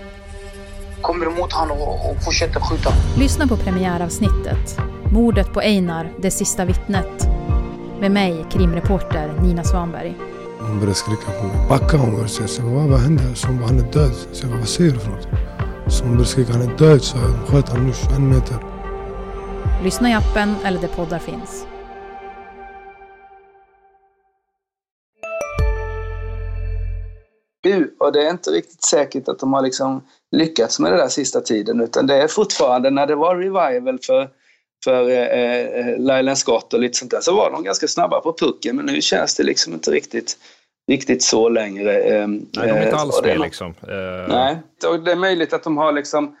kommer 1.00 1.26
emot 1.26 1.52
honom 1.52 1.78
och, 1.78 2.10
och 2.10 2.24
fortsätter 2.24 2.60
skjuta. 2.60 2.90
Lyssna 3.18 3.46
på 3.46 3.56
premiäravsnittet. 3.56 4.78
Mordet 5.12 5.52
på 5.52 5.60
Einar, 5.60 6.12
det 6.22 6.30
sista 6.30 6.64
vittnet 6.64 7.35
med 8.00 8.10
mig, 8.10 8.46
krimreporter 8.50 9.40
Nina 9.42 9.64
Svanberg. 9.64 10.14
Hon 10.58 10.76
började 10.80 10.94
skrika 10.94 11.30
på 11.40 11.46
mig. 11.46 11.68
Backa 11.68 11.96
hon 11.96 12.18
var 12.20 12.26
så 12.26 12.42
jag 12.42 12.50
sa, 12.50 12.62
vad, 12.62 12.88
vad 12.88 13.00
hände? 13.00 13.22
Så 13.34 13.46
hon 13.46 13.58
bara, 13.58 13.66
han 13.66 13.78
är 13.78 13.92
död. 13.92 14.12
Så 14.32 14.44
jag 14.44 14.50
bara, 14.50 14.58
vad 14.58 14.68
säger 14.68 14.92
du 14.92 14.98
för 14.98 15.10
något? 15.10 15.28
som 15.88 16.16
beskriver 16.16 16.52
han 16.52 16.62
är 16.62 16.76
död 16.76 17.02
så 17.02 17.16
sköt 17.46 17.68
han 17.68 17.86
Nush 17.86 18.16
en 18.16 18.28
meter. 18.28 18.56
Lyssna 19.84 20.10
i 20.10 20.12
appen 20.12 20.54
eller 20.64 20.80
där 20.80 20.88
poddar 20.88 21.18
finns. 21.18 21.66
Och 27.98 28.12
det 28.12 28.26
är 28.26 28.30
inte 28.30 28.50
riktigt 28.50 28.84
säkert 28.84 29.28
att 29.28 29.38
de 29.38 29.52
har 29.52 29.62
liksom 29.62 30.02
lyckats 30.30 30.80
med 30.80 30.92
det 30.92 30.96
där 30.96 31.08
sista 31.08 31.40
tiden 31.40 31.80
utan 31.80 32.06
det 32.06 32.14
är 32.14 32.28
fortfarande 32.28 32.90
när 32.90 33.06
det 33.06 33.14
var 33.14 33.36
revival 33.36 33.98
för 34.02 34.28
för 34.84 35.10
eh, 35.10 35.18
eh 35.18 35.98
Lylan 35.98 36.36
Scott 36.36 36.74
och 36.74 36.80
lite 36.80 36.98
sånt 36.98 37.10
där, 37.10 37.20
så 37.20 37.36
var 37.36 37.50
de 37.50 37.64
ganska 37.64 37.88
snabba 37.88 38.20
på 38.20 38.32
pucken. 38.32 38.76
Men 38.76 38.86
nu 38.86 39.00
känns 39.00 39.34
det 39.34 39.42
liksom 39.42 39.72
inte 39.72 39.90
riktigt, 39.90 40.36
riktigt 40.90 41.22
så 41.22 41.48
längre. 41.48 42.02
Eh, 42.02 42.28
Nej, 42.28 42.46
de 42.52 42.60
är 42.60 42.82
inte 42.82 42.88
eh, 42.88 43.00
alls 43.00 43.22
med 43.22 43.40
liksom. 43.40 43.74
Eh. 43.82 44.28
Nej, 44.28 44.58
och 44.86 45.00
det 45.00 45.12
är 45.12 45.16
möjligt 45.16 45.52
att 45.52 45.62
de 45.62 45.76
har 45.76 45.92
liksom 45.92 46.36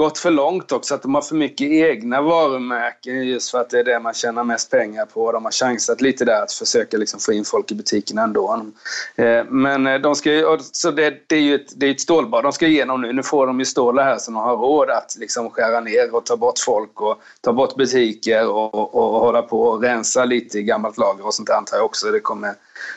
gått 0.00 0.18
för 0.18 0.30
långt 0.30 0.72
också, 0.72 0.94
att 0.94 1.02
de 1.02 1.14
har 1.14 1.22
för 1.22 1.34
mycket 1.34 1.70
egna 1.70 2.22
varumärken 2.22 3.26
just 3.26 3.50
för 3.50 3.60
att 3.60 3.70
det 3.70 3.78
är 3.78 3.84
det 3.84 4.00
man 4.00 4.14
tjänar 4.14 4.44
mest 4.44 4.70
pengar 4.70 5.06
på. 5.06 5.32
De 5.32 5.44
har 5.44 5.52
chansat 5.52 6.00
lite 6.00 6.24
där 6.24 6.42
att 6.42 6.52
försöka 6.52 6.96
liksom 6.96 7.20
få 7.20 7.32
in 7.32 7.44
folk 7.44 7.70
i 7.70 7.74
butiken 7.74 8.18
ändå. 8.18 8.66
Eh, 9.16 9.44
men 9.44 9.86
eh, 9.86 9.98
de 9.98 10.14
ska 10.14 10.32
ju, 10.32 10.58
så 10.72 10.90
det, 10.90 11.14
det, 11.26 11.36
är 11.36 11.40
ju 11.40 11.54
ett, 11.54 11.72
det 11.76 11.86
är 11.86 11.90
ett 11.90 12.00
stålbad 12.00 12.44
de 12.44 12.52
ska 12.52 12.66
igenom 12.66 13.00
nu. 13.02 13.12
Nu 13.12 13.22
får 13.22 13.46
de 13.46 13.58
ju 13.58 13.64
stålar 13.64 14.04
här 14.04 14.18
så 14.18 14.30
de 14.30 14.36
har 14.36 14.56
råd 14.56 14.90
att 14.90 15.16
liksom 15.18 15.50
skära 15.50 15.80
ner 15.80 16.14
och 16.14 16.26
ta 16.26 16.36
bort 16.36 16.58
folk 16.58 17.00
och 17.00 17.22
ta 17.40 17.52
bort 17.52 17.76
butiker 17.76 18.48
och, 18.48 18.74
och, 18.74 18.94
och 18.94 19.20
hålla 19.20 19.42
på 19.42 19.62
och 19.62 19.82
rensa 19.82 20.24
lite 20.24 20.58
i 20.58 20.62
gammalt 20.62 20.98
lager 20.98 21.26
och 21.26 21.34
sånt 21.34 21.50
antar 21.50 21.76
jag 21.76 21.84
också. 21.84 22.10
Det 22.10 22.20
kommer 22.20 22.54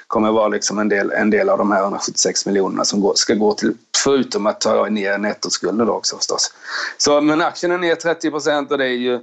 kommer 0.08 0.32
vara 0.32 0.48
liksom 0.48 0.80
en, 0.80 0.90
del, 0.90 1.12
en 1.12 1.30
del 1.30 1.50
av 1.50 1.58
de 1.58 1.72
här 1.72 1.84
176 1.84 2.46
miljonerna 2.46 2.86
som 2.86 3.02
går, 3.02 3.14
ska 3.16 3.34
gå 3.34 3.54
till, 3.54 3.74
förutom 4.04 4.48
att 4.48 4.62
ta 4.62 4.86
ner 4.90 5.18
nettoskulden 5.18 5.88
då 5.88 5.94
också 5.94 6.18
förstås. 6.18 6.54
Så, 6.98 7.22
men 7.22 7.42
aktien 7.42 7.72
är 7.72 7.78
ner 7.78 7.96
30 7.96 8.32
procent 8.32 8.72
och 8.72 8.78
det 8.78 8.86
är 8.86 8.90
ju, 8.90 9.20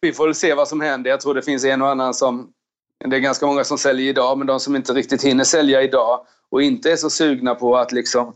vi 0.00 0.12
får 0.12 0.24
väl 0.24 0.34
se 0.34 0.54
vad 0.54 0.68
som 0.68 0.80
händer. 0.80 1.10
Jag 1.10 1.20
tror 1.20 1.34
det 1.34 1.42
finns 1.42 1.64
en 1.64 1.82
och 1.82 1.88
annan 1.88 2.14
som, 2.14 2.48
det 3.04 3.16
är 3.16 3.20
ganska 3.20 3.46
många 3.46 3.64
som 3.64 3.78
säljer 3.78 4.08
idag, 4.08 4.38
men 4.38 4.46
de 4.46 4.60
som 4.60 4.76
inte 4.76 4.92
riktigt 4.92 5.24
hinner 5.24 5.44
sälja 5.44 5.82
idag 5.82 6.20
och 6.50 6.62
inte 6.62 6.92
är 6.92 6.96
så 6.96 7.10
sugna 7.10 7.54
på 7.54 7.76
att 7.76 7.92
liksom, 7.92 8.34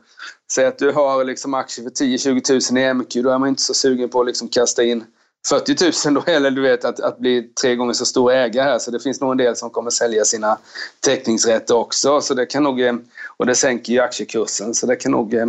säga 0.53 0.69
att 0.69 0.79
du 0.79 0.93
har 0.93 1.25
liksom 1.25 1.55
aktier 1.55 1.85
för 1.85 2.05
10-20 2.05 2.73
000 2.73 2.83
i 2.83 2.95
MQ, 2.95 3.15
då 3.15 3.31
är 3.31 3.39
man 3.39 3.49
inte 3.49 3.63
så 3.63 3.75
sugen 3.75 4.09
på 4.09 4.21
att 4.21 4.27
liksom 4.27 4.49
kasta 4.49 4.83
in 4.83 5.05
40 5.49 6.09
000 6.09 6.15
då, 6.15 6.23
eller 6.33 6.51
du 6.51 6.63
vet 6.63 6.85
att, 6.85 7.01
att 7.01 7.19
bli 7.19 7.43
tre 7.43 7.77
gånger 7.77 7.93
så 7.93 8.07
stor 8.07 8.33
ägare 8.33 8.65
här. 8.65 8.79
Så 8.79 8.91
det 8.91 9.01
finns 9.01 9.21
nog 9.21 9.31
en 9.31 9.37
del 9.37 9.57
som 9.57 9.71
kommer 9.71 9.91
sälja 9.91 10.25
sina 10.25 10.59
teckningsrätter 11.01 11.77
också. 11.77 12.21
Så 12.21 12.35
det 12.35 12.47
kan 12.47 12.63
nog, 12.63 12.81
eh, 12.81 12.95
och 13.37 13.47
det 13.47 13.55
sänker 13.55 13.93
ju 13.93 14.01
aktiekursen. 14.01 14.75
Så 14.75 14.87
det 14.87 14.97
kan 14.97 15.13
nog, 15.13 15.35
eh, 15.35 15.47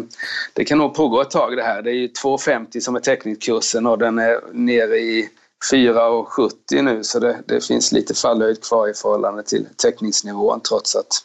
det 0.54 0.66
kan 0.66 0.78
nog 0.78 0.94
pågå 0.94 1.22
ett 1.22 1.32
tag 1.32 1.58
det 1.58 1.64
här. 1.64 1.82
Det 1.82 1.92
är 1.92 1.96
ju 1.96 2.08
2,50 2.08 2.80
som 2.80 2.96
är 2.96 3.00
teckningskursen 3.00 3.88
och 3.88 3.98
den 3.98 4.20
är 4.20 4.40
nere 4.52 4.98
i 4.98 5.30
4,70 5.72 6.82
nu. 6.82 7.04
Så 7.04 7.20
det, 7.20 7.40
det 7.46 7.66
finns 7.66 7.92
lite 7.92 8.14
fallhöjd 8.14 8.64
kvar 8.64 8.88
i 8.88 8.94
förhållande 8.94 9.44
till 9.44 9.68
teckningsnivån 9.78 10.62
trots 10.62 10.96
att 10.96 11.24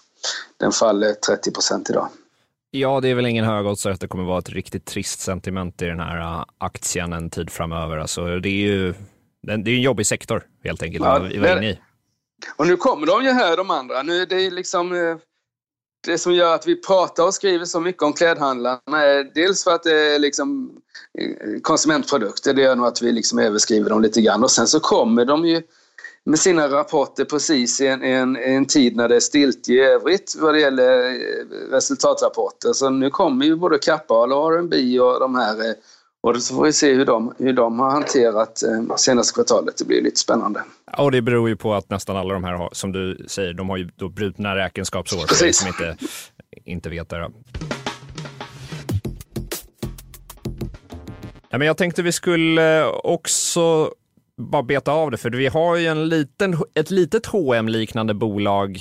den 0.56 0.72
faller 0.72 1.14
30 1.14 1.50
procent 1.50 1.90
idag. 1.90 2.08
Ja, 2.70 3.00
det 3.00 3.08
är 3.08 3.14
väl 3.14 3.26
ingen 3.26 3.44
högoddsare 3.44 3.92
att 3.92 4.00
det 4.00 4.08
kommer 4.08 4.25
vara 4.25 4.38
ett 4.38 4.50
riktigt 4.50 4.84
trist 4.84 5.20
sentiment 5.20 5.82
i 5.82 5.84
den 5.84 6.00
här 6.00 6.20
äh, 6.20 6.44
aktien 6.58 7.12
en 7.12 7.30
tid 7.30 7.50
framöver. 7.50 7.96
Alltså, 7.96 8.38
det 8.38 8.48
är 8.48 8.66
ju 8.66 8.94
det 9.42 9.52
är 9.52 9.68
en 9.68 9.82
jobbig 9.82 10.06
sektor 10.06 10.42
helt 10.64 10.82
enkelt 10.82 11.04
ja, 11.04 11.16
att 11.16 11.37
vara 11.37 11.58
inne 11.58 11.70
i. 11.70 11.78
Och 12.56 12.66
nu 12.66 12.76
kommer 12.76 13.06
de 13.06 13.25
ju 13.25 13.30
här 13.30 13.56
de 13.56 13.70
andra. 13.70 14.02
Nu, 14.02 14.25
det 14.25 14.46
är 14.46 14.50
liksom 14.50 14.92
eh, 14.92 15.16
det 16.06 16.18
som 16.18 16.34
gör 16.34 16.54
att 16.54 16.66
vi 16.66 16.82
pratar 16.82 17.25
och 17.25 17.34
skriver 17.34 17.64
så 17.64 17.80
mycket 17.80 18.02
om 18.02 18.12
klädhandlarna 18.12 19.04
är 19.04 19.34
dels 19.34 19.64
för 19.64 19.75
att 19.75 19.82
det 19.82 20.14
är 20.14 20.18
liksom 20.18 20.70
eh, 21.18 21.60
konsumentprodukter. 21.62 22.54
Det 22.54 22.62
gör 22.62 22.76
nog 22.76 22.87
att 22.87 23.02
vi 23.02 23.12
liksom 23.12 23.38
överskriver 23.38 23.90
dem 23.90 24.02
lite 24.02 24.20
grann. 24.20 24.42
Och 24.42 24.50
sen 24.50 24.66
så 24.66 24.80
kommer 24.80 25.25
de 25.25 25.44
ju 25.44 25.62
med 26.28 26.38
sina 26.38 26.68
rapporter 26.68 27.25
precis 27.25 27.80
i 27.80 27.87
en, 27.87 28.02
en, 28.02 28.37
en 28.37 28.66
tid 28.66 28.97
när 28.97 29.08
det 29.08 29.16
är 29.16 29.20
stilt 29.20 29.68
i 29.68 29.78
övrigt 29.78 30.37
vad 30.38 30.54
det 30.54 30.61
gäller 30.61 31.06
eh, 31.06 31.70
resultatrapporter. 31.70 32.73
Så 32.73 32.90
nu 32.90 33.11
kommer 33.11 33.47
ju 33.47 33.56
både 33.56 33.78
Kappahl 33.78 34.32
och 34.32 34.52
R&B 34.52 35.00
och 35.00 35.20
de 35.20 35.35
här 35.35 35.68
eh, 35.68 35.75
och 36.20 36.42
så 36.42 36.54
får 36.54 36.64
vi 36.64 36.73
se 36.73 36.95
hur 36.95 37.04
de, 37.04 37.34
hur 37.38 37.52
de 37.52 37.78
har 37.78 37.91
hanterat 37.91 38.62
eh, 38.62 38.97
senaste 38.97 39.34
kvartalet. 39.34 39.76
Det 39.78 39.84
blir 39.84 40.02
lite 40.02 40.21
spännande. 40.21 40.62
Ja, 40.93 41.02
och 41.02 41.12
det 41.12 41.23
beror 41.23 41.49
ju 41.49 41.56
på 41.56 41.75
att 41.75 41.91
nästan 41.91 42.17
alla 42.17 42.34
de 42.34 42.45
här, 42.45 42.52
har, 42.52 42.69
som 42.73 42.93
du 42.93 43.25
säger, 43.28 43.52
de 43.54 43.69
har 43.69 43.76
ju 43.76 43.88
då 43.97 44.08
brutna 44.08 44.56
räkenskapsår. 44.56 45.26
Precis. 45.26 45.58
Som 45.58 45.69
inte, 45.69 45.97
inte 46.64 46.91
vet 46.91 47.08
det. 47.08 47.30
Ja, 51.50 51.58
men 51.58 51.67
jag 51.67 51.76
tänkte 51.76 52.02
vi 52.02 52.12
skulle 52.12 52.86
också 52.86 53.93
bara 54.38 54.62
beta 54.62 54.92
av 54.92 55.10
det, 55.10 55.16
för 55.16 55.30
vi 55.30 55.46
har 55.46 55.76
ju 55.76 55.86
en 55.86 56.08
liten, 56.08 56.56
ett 56.74 56.90
litet 56.90 57.26
hm 57.26 57.68
liknande 57.68 58.14
bolag 58.14 58.80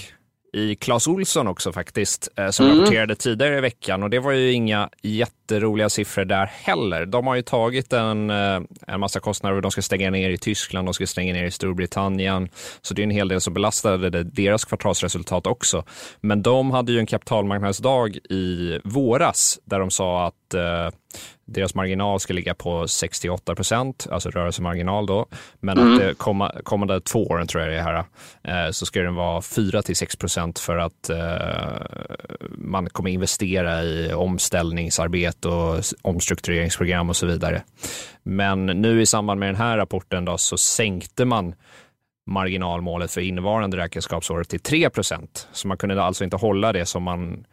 i 0.54 0.76
Clas 0.76 1.08
Olsson 1.08 1.48
också 1.48 1.72
faktiskt, 1.72 2.30
eh, 2.38 2.50
som 2.50 2.66
mm. 2.66 2.78
rapporterade 2.78 3.16
tidigare 3.16 3.58
i 3.58 3.62
veckan 3.62 4.04
och 4.04 4.10
det 4.10 4.20
var 4.20 4.32
ju 4.32 4.52
inga 4.52 4.90
jätteroliga 5.02 5.90
siffror 5.90 6.26
där 6.26 6.46
heller. 6.46 7.06
De 7.06 7.28
har 7.28 7.36
ju 7.36 7.42
tagit 7.42 7.94
en, 7.94 8.30
eh, 8.30 8.62
en 8.88 9.00
massa 9.00 9.20
kostnader 9.20 9.62
de 9.62 9.72
ska 9.72 9.82
stänga 9.82 10.10
ner 10.10 10.30
i 10.30 10.38
Tyskland, 10.38 10.88
de 10.88 10.94
ska 10.94 11.08
stänga 11.08 11.34
ner 11.34 11.46
i 11.46 11.52
Storbritannien, 11.52 12.50
så 12.82 12.94
det 12.94 13.02
är 13.02 13.04
en 13.04 13.12
hel 13.12 13.28
del 13.28 13.42
som 13.42 13.54
belastade 13.54 14.24
deras 14.24 14.66
kvartalsresultat 14.66 15.48
också. 15.48 15.84
Men 16.22 16.42
de 16.42 16.72
hade 16.72 16.92
ju 16.92 17.00
en 17.00 17.06
kapitalmarknadsdag 17.06 18.16
i 18.16 18.80
våras 18.84 19.60
där 19.66 19.80
de 19.80 19.92
sa 19.92 20.28
att 20.28 20.47
eh, 20.54 20.90
deras 21.46 21.76
marginal 21.76 22.20
ska 22.20 22.34
ligga 22.34 22.56
på 22.56 22.88
68 22.88 23.56
procent, 23.56 24.08
alltså 24.12 24.30
rörelsemarginal 24.30 25.06
då. 25.06 25.26
Men 25.60 25.78
mm. 25.78 25.94
att 25.94 26.00
det 26.00 26.14
komma, 26.14 26.52
kommande 26.64 27.02
två 27.02 27.28
åren 27.28 27.48
tror 27.48 27.64
jag 27.64 27.72
det 27.72 27.78
är 27.78 27.84
här, 27.84 28.06
eh, 28.44 28.72
så 28.72 28.86
ska 28.86 29.02
den 29.02 29.16
vara 29.16 29.42
4 29.42 29.82
till 29.82 29.96
6 29.96 30.16
procent 30.16 30.60
för 30.60 30.78
att 30.78 31.10
eh, 31.10 32.48
man 32.58 32.90
kommer 32.90 33.10
investera 33.10 33.84
i 33.84 34.14
omställningsarbete 34.14 35.48
och 35.48 35.84
omstruktureringsprogram 36.02 37.10
och 37.10 37.16
så 37.16 37.26
vidare. 37.26 37.64
Men 38.24 38.66
nu 38.66 39.02
i 39.02 39.06
samband 39.06 39.40
med 39.40 39.50
den 39.50 39.56
här 39.56 39.78
rapporten 39.78 40.26
då, 40.26 40.38
så 40.38 40.58
sänkte 40.58 41.26
man 41.26 41.56
marginalmålet 42.28 43.12
för 43.12 43.22
innevarande 43.22 43.78
räkenskapsår 43.78 44.44
till 44.44 44.60
3 44.60 44.90
procent. 44.90 45.48
Så 45.52 45.68
man 45.68 45.78
kunde 45.78 46.04
alltså 46.04 46.24
inte 46.24 46.36
hålla 46.36 46.74
det 46.74 46.86
som 46.86 47.04
man 47.04 47.46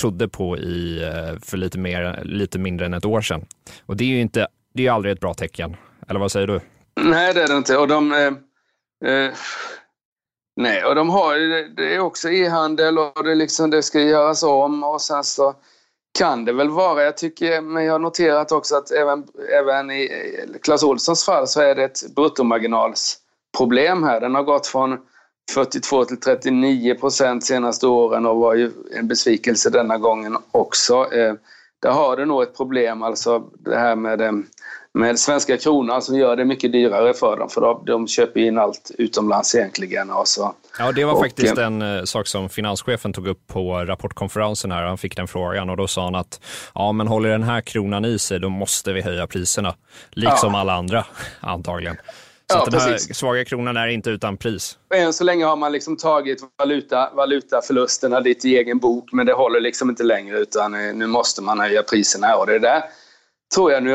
trodde 0.00 0.28
på 0.28 0.58
i, 0.58 1.02
eh, 1.02 1.40
för 1.42 1.56
lite, 1.56 1.78
mer, 1.78 2.22
lite 2.24 2.58
mindre 2.58 2.86
än 2.86 2.94
ett 2.94 3.04
år 3.04 3.20
sedan. 3.20 3.46
Och 3.86 3.96
det 3.96 4.04
är 4.04 4.08
ju 4.08 4.20
inte, 4.20 4.48
det 4.74 4.86
är 4.86 4.90
aldrig 4.90 5.12
ett 5.12 5.20
bra 5.20 5.34
tecken. 5.34 5.76
Eller 6.08 6.20
vad 6.20 6.32
säger 6.32 6.46
du? 6.46 6.60
Nej, 7.00 7.34
det 7.34 7.42
är 7.42 7.48
det 7.48 7.56
inte. 7.56 7.76
Och 7.76 7.88
de, 7.88 8.12
eh, 8.12 9.12
eh, 9.12 9.32
nej, 10.56 10.84
och 10.84 10.94
de 10.94 11.10
har 11.10 11.34
det 11.76 11.94
är 11.94 12.00
också 12.00 12.30
e-handel 12.30 12.98
och 12.98 13.24
det, 13.24 13.34
liksom, 13.34 13.70
det 13.70 13.82
ska 13.82 14.00
göras 14.00 14.42
om 14.42 14.84
och 14.84 15.00
sen 15.00 15.24
så 15.24 15.54
kan 16.18 16.44
det 16.44 16.52
väl 16.52 16.70
vara, 16.70 17.02
jag 17.02 17.16
tycker, 17.16 17.60
men 17.60 17.84
jag 17.84 17.92
har 17.92 17.98
noterat 17.98 18.52
också 18.52 18.76
att 18.76 18.90
även, 18.90 19.24
även 19.58 19.90
i 19.90 20.10
Clas 20.62 20.82
Olssons 20.82 21.24
fall 21.24 21.46
så 21.46 21.60
är 21.60 21.74
det 21.74 21.84
ett 21.84 22.14
bruttomarginalsproblem 22.16 24.02
här. 24.02 24.20
Den 24.20 24.34
har 24.34 24.42
gått 24.42 24.66
från 24.66 24.98
42 25.52 26.04
till 26.04 26.20
39 26.20 26.94
procent 26.94 27.44
senaste 27.44 27.86
åren 27.86 28.26
och 28.26 28.36
var 28.36 28.54
ju 28.54 28.70
en 28.96 29.08
besvikelse 29.08 29.70
denna 29.70 29.98
gången 29.98 30.36
också. 30.52 30.94
Eh, 30.94 31.34
där 31.82 31.90
har 31.90 32.16
det 32.16 32.24
nog 32.24 32.42
ett 32.42 32.56
problem, 32.56 33.02
alltså 33.02 33.42
det 33.64 33.76
här 33.76 33.96
med, 33.96 34.20
eh, 34.20 34.32
med 34.94 35.18
svenska 35.18 35.56
kronan 35.56 36.02
som 36.02 36.16
gör 36.16 36.36
det 36.36 36.44
mycket 36.44 36.72
dyrare 36.72 37.14
för 37.14 37.36
dem, 37.36 37.48
för 37.48 37.60
de, 37.60 37.82
de 37.86 38.08
köper 38.08 38.40
in 38.40 38.58
allt 38.58 38.90
utomlands 38.98 39.54
egentligen. 39.54 40.10
Och 40.10 40.28
så. 40.28 40.54
Ja, 40.78 40.92
det 40.92 41.04
var 41.04 41.12
och, 41.12 41.20
faktiskt 41.20 41.58
en 41.58 41.82
eh, 41.82 42.04
sak 42.04 42.26
som 42.26 42.48
finanschefen 42.48 43.12
tog 43.12 43.26
upp 43.26 43.46
på 43.46 43.74
rapportkonferensen 43.74 44.72
här. 44.72 44.82
Han 44.82 44.98
fick 44.98 45.16
den 45.16 45.28
frågan 45.28 45.70
och 45.70 45.76
då 45.76 45.86
sa 45.86 46.04
han 46.04 46.14
att 46.14 46.40
ja, 46.74 46.92
men 46.92 47.06
håller 47.06 47.28
den 47.28 47.42
här 47.42 47.60
kronan 47.60 48.04
i 48.04 48.18
sig, 48.18 48.40
då 48.40 48.48
måste 48.48 48.92
vi 48.92 49.02
höja 49.02 49.26
priserna. 49.26 49.74
Liksom 50.10 50.54
ja. 50.54 50.60
alla 50.60 50.72
andra, 50.72 51.04
antagligen. 51.40 51.96
Så 52.52 52.58
ja, 52.58 52.64
den 52.70 52.80
här 52.80 52.92
precis. 52.92 53.16
svaga 53.16 53.44
kronan 53.44 53.76
är 53.76 53.88
inte 53.88 54.10
utan 54.10 54.36
pris. 54.36 54.78
Än 54.94 55.12
så 55.12 55.24
länge 55.24 55.44
har 55.44 55.56
man 55.56 55.72
liksom 55.72 55.96
tagit 55.96 56.40
valuta, 56.58 57.10
valutaförlusterna 57.14 58.20
dit 58.20 58.44
i 58.44 58.56
egen 58.58 58.78
bok, 58.78 59.12
men 59.12 59.26
det 59.26 59.32
håller 59.32 59.60
liksom 59.60 59.90
inte 59.90 60.02
längre 60.02 60.38
utan 60.38 60.74
eh, 60.74 60.94
nu 60.94 61.06
måste 61.06 61.42
man 61.42 61.60
höja 61.60 61.82
priserna. 61.82 62.36
Och 62.36 62.46
det 62.46 62.58
där 62.58 62.82
tror 63.54 63.72
jag, 63.72 63.82
nu 63.82 63.94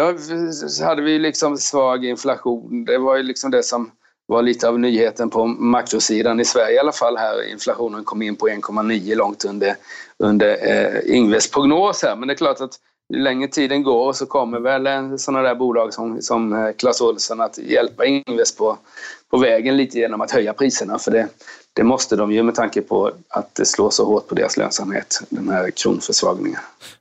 hade 0.86 1.02
vi 1.02 1.20
liksom 1.20 1.58
svag 1.58 2.06
inflation. 2.06 2.86
Det 2.86 2.98
var 2.98 3.18
ju 3.18 3.24
liksom 3.24 3.52
det 3.52 3.64
som 3.64 3.92
var 4.26 4.42
lite 4.42 4.70
av 4.70 4.80
nyheten 4.80 5.30
på 5.30 5.46
makrosidan 5.46 6.40
i 6.40 6.46
Sverige 6.46 6.76
i 6.76 6.80
alla 6.80 6.92
fall 6.92 7.18
här. 7.18 7.52
Inflationen 7.52 8.04
kom 8.04 8.22
in 8.22 8.36
på 8.36 8.48
1,9 8.48 9.16
långt 9.16 9.46
under, 9.46 9.76
under 10.20 10.58
eh, 10.70 11.16
Ingves 11.16 11.52
prognos 11.52 12.04
här. 12.04 12.16
Men 12.16 12.28
det 12.28 12.34
är 12.34 12.38
klart 12.38 12.62
att 12.62 12.74
ju 13.14 13.20
längre 13.20 13.48
tiden 13.48 13.84
går 13.84 14.14
så 14.14 14.26
kommer 14.26 14.60
väl 14.60 15.20
sådana 15.20 15.48
där 15.48 15.56
bolag 15.56 15.94
som, 15.94 16.22
som 16.22 16.54
eh, 16.54 16.72
Clas 16.78 17.02
Ohlson 17.02 17.42
att 17.42 17.58
hjälpa 17.58 18.06
Ingves 18.06 18.58
på, 18.58 18.78
på 19.32 19.38
vägen 19.38 19.78
lite 19.78 20.00
genom 20.00 20.22
att 20.22 20.32
höja 20.32 20.54
priserna. 20.54 21.00
För 21.00 21.12
det, 21.12 21.28
det 21.74 21.84
måste 21.84 22.16
de 22.16 22.32
ju 22.32 22.44
med 22.44 22.56
tanke 22.56 22.82
på 22.82 23.12
att 23.30 23.56
det 23.56 23.66
slår 23.66 23.90
så 23.90 24.06
hårt 24.06 24.28
på 24.28 24.36
deras 24.36 24.58
lönsamhet, 24.58 25.22
den 25.30 25.50
här 25.50 25.72
kronförsvagningen. 25.72 26.60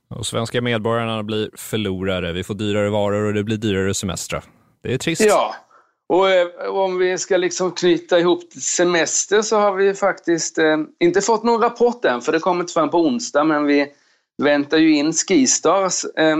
Och 0.09 0.25
svenska 0.25 0.61
medborgarna 0.61 1.23
blir 1.23 1.49
förlorare. 1.57 2.33
Vi 2.33 2.43
får 2.43 2.53
dyrare 2.53 2.89
varor 2.89 3.23
och 3.23 3.33
det 3.33 3.43
blir 3.43 3.57
dyrare 3.57 3.93
semestrar. 3.93 4.43
Det 4.83 4.93
är 4.93 4.97
trist. 4.97 5.21
Ja, 5.21 5.55
och 6.09 6.29
eh, 6.29 6.47
om 6.69 6.97
vi 6.97 7.17
ska 7.17 7.37
liksom 7.37 7.71
knyta 7.71 8.19
ihop 8.19 8.53
semester 8.53 9.41
så 9.41 9.57
har 9.57 9.73
vi 9.73 9.93
faktiskt 9.93 10.57
eh, 10.57 10.77
inte 10.99 11.21
fått 11.21 11.43
någon 11.43 11.61
rapport 11.61 12.05
än, 12.05 12.21
för 12.21 12.31
det 12.31 12.39
kommer 12.39 12.61
inte 12.61 12.73
förrän 12.73 12.89
på 12.89 12.99
onsdag, 12.99 13.43
men 13.43 13.65
vi 13.65 13.87
väntar 14.43 14.77
ju 14.77 14.95
in 14.95 15.13
Skistars 15.13 16.05
eh, 16.17 16.37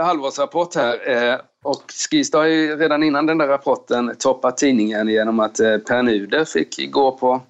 halvårsrapport 0.00 0.74
här. 0.74 1.10
Eh, 1.10 1.38
och 1.64 1.82
Skistar 2.10 2.38
har 2.38 2.46
ju 2.46 2.76
redan 2.76 3.02
innan 3.02 3.26
den 3.26 3.38
där 3.38 3.48
rapporten 3.48 4.14
toppat 4.18 4.56
tidningen 4.56 5.08
genom 5.08 5.40
att 5.40 5.60
eh, 5.60 5.78
Per 5.78 6.02
Nuder 6.02 6.44
fick 6.44 6.92
gå 6.92 7.12
på, 7.12 7.42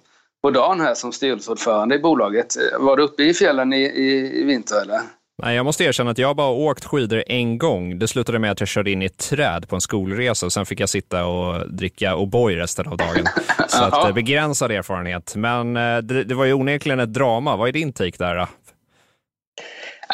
på 0.42 0.50
dagen 0.50 0.80
här 0.80 0.94
som 0.94 1.12
styrelseordförande 1.12 1.94
i 1.94 1.98
bolaget. 1.98 2.56
Eh, 2.56 2.84
var 2.84 2.96
du 2.96 3.02
uppe 3.02 3.22
i 3.22 3.34
fjällen 3.34 3.72
i, 3.72 3.82
i, 3.82 4.40
i 4.40 4.44
vinter 4.44 4.82
eller? 4.82 5.00
Nej, 5.42 5.56
jag 5.56 5.64
måste 5.64 5.84
erkänna 5.84 6.10
att 6.10 6.18
jag 6.18 6.36
bara 6.36 6.48
åkt 6.50 6.84
skidor 6.84 7.24
en 7.26 7.58
gång. 7.58 7.98
Det 7.98 8.08
slutade 8.08 8.38
med 8.38 8.50
att 8.50 8.60
jag 8.60 8.68
körde 8.68 8.90
in 8.90 9.02
i 9.02 9.04
ett 9.04 9.18
träd 9.18 9.68
på 9.68 9.74
en 9.74 9.80
skolresa 9.80 10.46
och 10.46 10.52
sen 10.52 10.66
fick 10.66 10.80
jag 10.80 10.88
sitta 10.88 11.26
och 11.26 11.72
dricka 11.72 12.14
O'boy 12.14 12.56
resten 12.56 12.86
av 12.86 12.96
dagen. 12.96 13.26
Så 13.68 13.84
att, 13.84 14.08
eh, 14.08 14.14
begränsad 14.14 14.72
erfarenhet. 14.72 15.34
Men 15.36 15.76
eh, 15.76 15.98
det, 15.98 16.24
det 16.24 16.34
var 16.34 16.44
ju 16.44 16.52
onekligen 16.52 17.00
ett 17.00 17.14
drama. 17.14 17.56
Vad 17.56 17.68
är 17.68 17.72
din 17.72 17.92
take 17.92 18.16
där? 18.18 18.36
Då? 18.36 18.46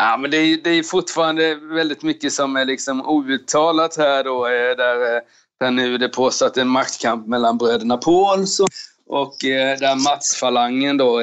Ja, 0.00 0.16
men 0.16 0.30
det 0.30 0.36
är, 0.36 0.56
det 0.64 0.70
är 0.70 0.82
fortfarande 0.82 1.54
väldigt 1.54 2.02
mycket 2.02 2.32
som 2.32 2.56
är 2.56 2.64
liksom 2.64 3.06
outtalat 3.06 3.96
här 3.96 4.24
då. 4.24 4.46
Eh, 4.46 4.76
där, 4.76 5.16
eh, 5.16 5.20
där 5.60 5.70
nu 5.70 5.98
det 5.98 6.08
påstås 6.08 6.46
att 6.46 6.54
det 6.54 6.60
är 6.60 6.62
en 6.62 6.68
maktkamp 6.68 7.26
mellan 7.26 7.58
bröderna 7.58 7.96
Pauls 7.96 8.60
och, 8.60 8.68
och 9.06 9.36
där 9.40 9.96
Mats-falangen 9.96 10.96
då 10.96 11.20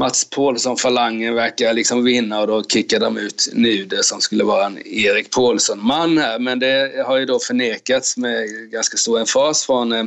Mats 0.00 0.30
Paulsson-falangen 0.30 1.34
verkar 1.34 1.74
liksom 1.74 2.04
vinna 2.04 2.40
och 2.40 2.46
då 2.46 2.62
kickar 2.64 3.00
de 3.00 3.16
ut 3.16 3.48
Nuder 3.52 4.02
som 4.02 4.20
skulle 4.20 4.44
vara 4.44 4.66
en 4.66 4.78
Erik 4.86 5.30
Paulsson-man 5.30 6.18
här. 6.18 6.38
Men 6.38 6.58
det 6.58 7.04
har 7.06 7.18
ju 7.18 7.26
då 7.26 7.38
förnekats 7.38 8.16
med 8.16 8.48
ganska 8.70 8.96
stor 8.96 9.20
emfas 9.20 9.66
från, 9.66 9.92
eh, 9.92 10.04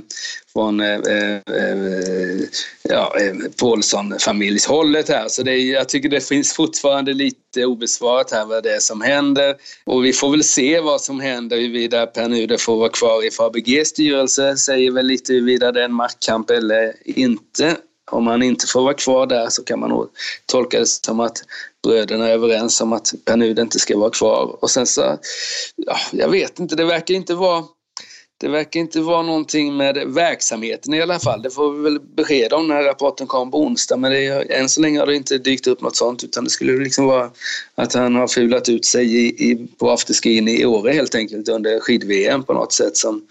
från 0.53 0.79
eh, 0.79 0.88
eh, 0.88 1.36
eh 1.36 2.39
ja, 2.84 3.15
eh, 3.19 3.34
Paulsson-familjshållet 3.60 5.10
här. 5.10 5.27
Så 5.27 5.43
det 5.43 5.58
jag 5.58 5.89
tycker 5.89 6.10
det 6.10 6.27
finns 6.27 6.53
fortfarande 6.53 7.13
lite 7.13 7.65
obesvarat 7.65 8.32
här 8.32 8.45
vad 8.45 8.63
det 8.63 8.75
är 8.75 8.79
som 8.79 9.01
händer. 9.01 9.56
Och 9.86 10.06
vi 10.06 10.13
får 10.13 10.32
väl 10.32 10.43
se 10.43 10.79
vad 10.79 11.01
som 11.01 11.19
händer 11.19 11.58
huruvida 11.58 12.06
Per 12.06 12.27
Nuder 12.27 12.58
får 12.58 12.77
vara 12.77 12.89
kvar 12.89 13.27
i 13.27 13.32
Faberges 13.32 13.89
styrelse. 13.89 14.58
Säger 14.58 14.91
väl 14.91 15.06
lite 15.06 15.34
huruvida 15.34 15.71
det 15.71 15.82
är 15.82 15.86
en 15.86 15.93
maktkamp 15.93 16.49
eller 16.49 16.93
inte 17.06 17.77
om 18.12 18.28
han 18.28 18.44
inte 18.44 18.68
får 18.68 18.82
vara 18.82 18.94
kvar 18.94 19.28
där 19.28 19.50
så 19.50 19.63
kan 19.63 19.80
man 19.80 19.89
nog 19.89 20.10
tolka 20.46 20.80
det 20.80 20.88
som 20.88 21.20
att 21.20 21.38
bröderna 21.84 22.28
är 22.28 22.34
överens 22.34 22.82
om 22.82 22.94
att 22.94 23.13
Per 23.26 23.38
Nuder 23.38 23.63
inte 23.63 23.80
ska 23.80 23.98
vara 23.98 24.10
kvar. 24.10 24.58
Och 24.62 24.70
sen 24.70 24.86
så, 24.86 25.18
ja, 25.76 25.98
jag 26.12 26.30
vet 26.30 26.60
inte, 26.60 26.76
det 26.76 26.86
verkar 26.86 27.13
inte 27.13 27.36
vara 27.36 27.63
det 28.44 28.50
verkar 28.50 28.80
inte 28.80 29.02
vara 29.02 29.22
någonting 29.22 29.78
med 29.78 29.98
verksamheten 30.08 30.94
i 30.94 31.02
alla 31.02 31.20
fall. 31.20 31.42
Det 31.42 31.50
får 31.50 31.72
vi 31.72 31.84
väl 31.84 32.00
besked 32.00 32.54
om 32.54 32.68
när 32.68 32.84
rapporten 32.84 33.28
kom 33.28 33.52
på 33.52 33.63
onsdag. 33.63 33.98
Men 33.98 34.12
det 34.12 34.26
är, 34.26 34.52
än 34.52 34.70
så 34.70 34.82
länge 34.82 35.00
har 35.00 35.06
det 35.06 35.16
inte 35.16 35.38
dykt 35.38 35.68
upp 35.68 35.82
något 35.82 35.96
sånt 35.96 36.24
utan 36.24 36.44
det 36.44 36.50
skulle 36.50 36.84
liksom 36.84 37.06
vara 37.06 37.32
att 37.76 37.94
han 37.94 38.16
har 38.16 38.28
fulat 38.28 38.70
ut 38.70 38.86
sig 38.86 39.16
i, 39.16 39.52
i, 39.52 39.68
på 39.80 39.92
afterskin 39.92 40.48
i 40.48 40.66
Åre 40.66 40.92
helt 40.92 41.16
enkelt 41.16 41.50
under 41.50 41.80
skid-VM 41.80 42.44
på 42.44 42.54
något 42.54 42.74
sätt 42.74 42.98
som, 42.98 43.22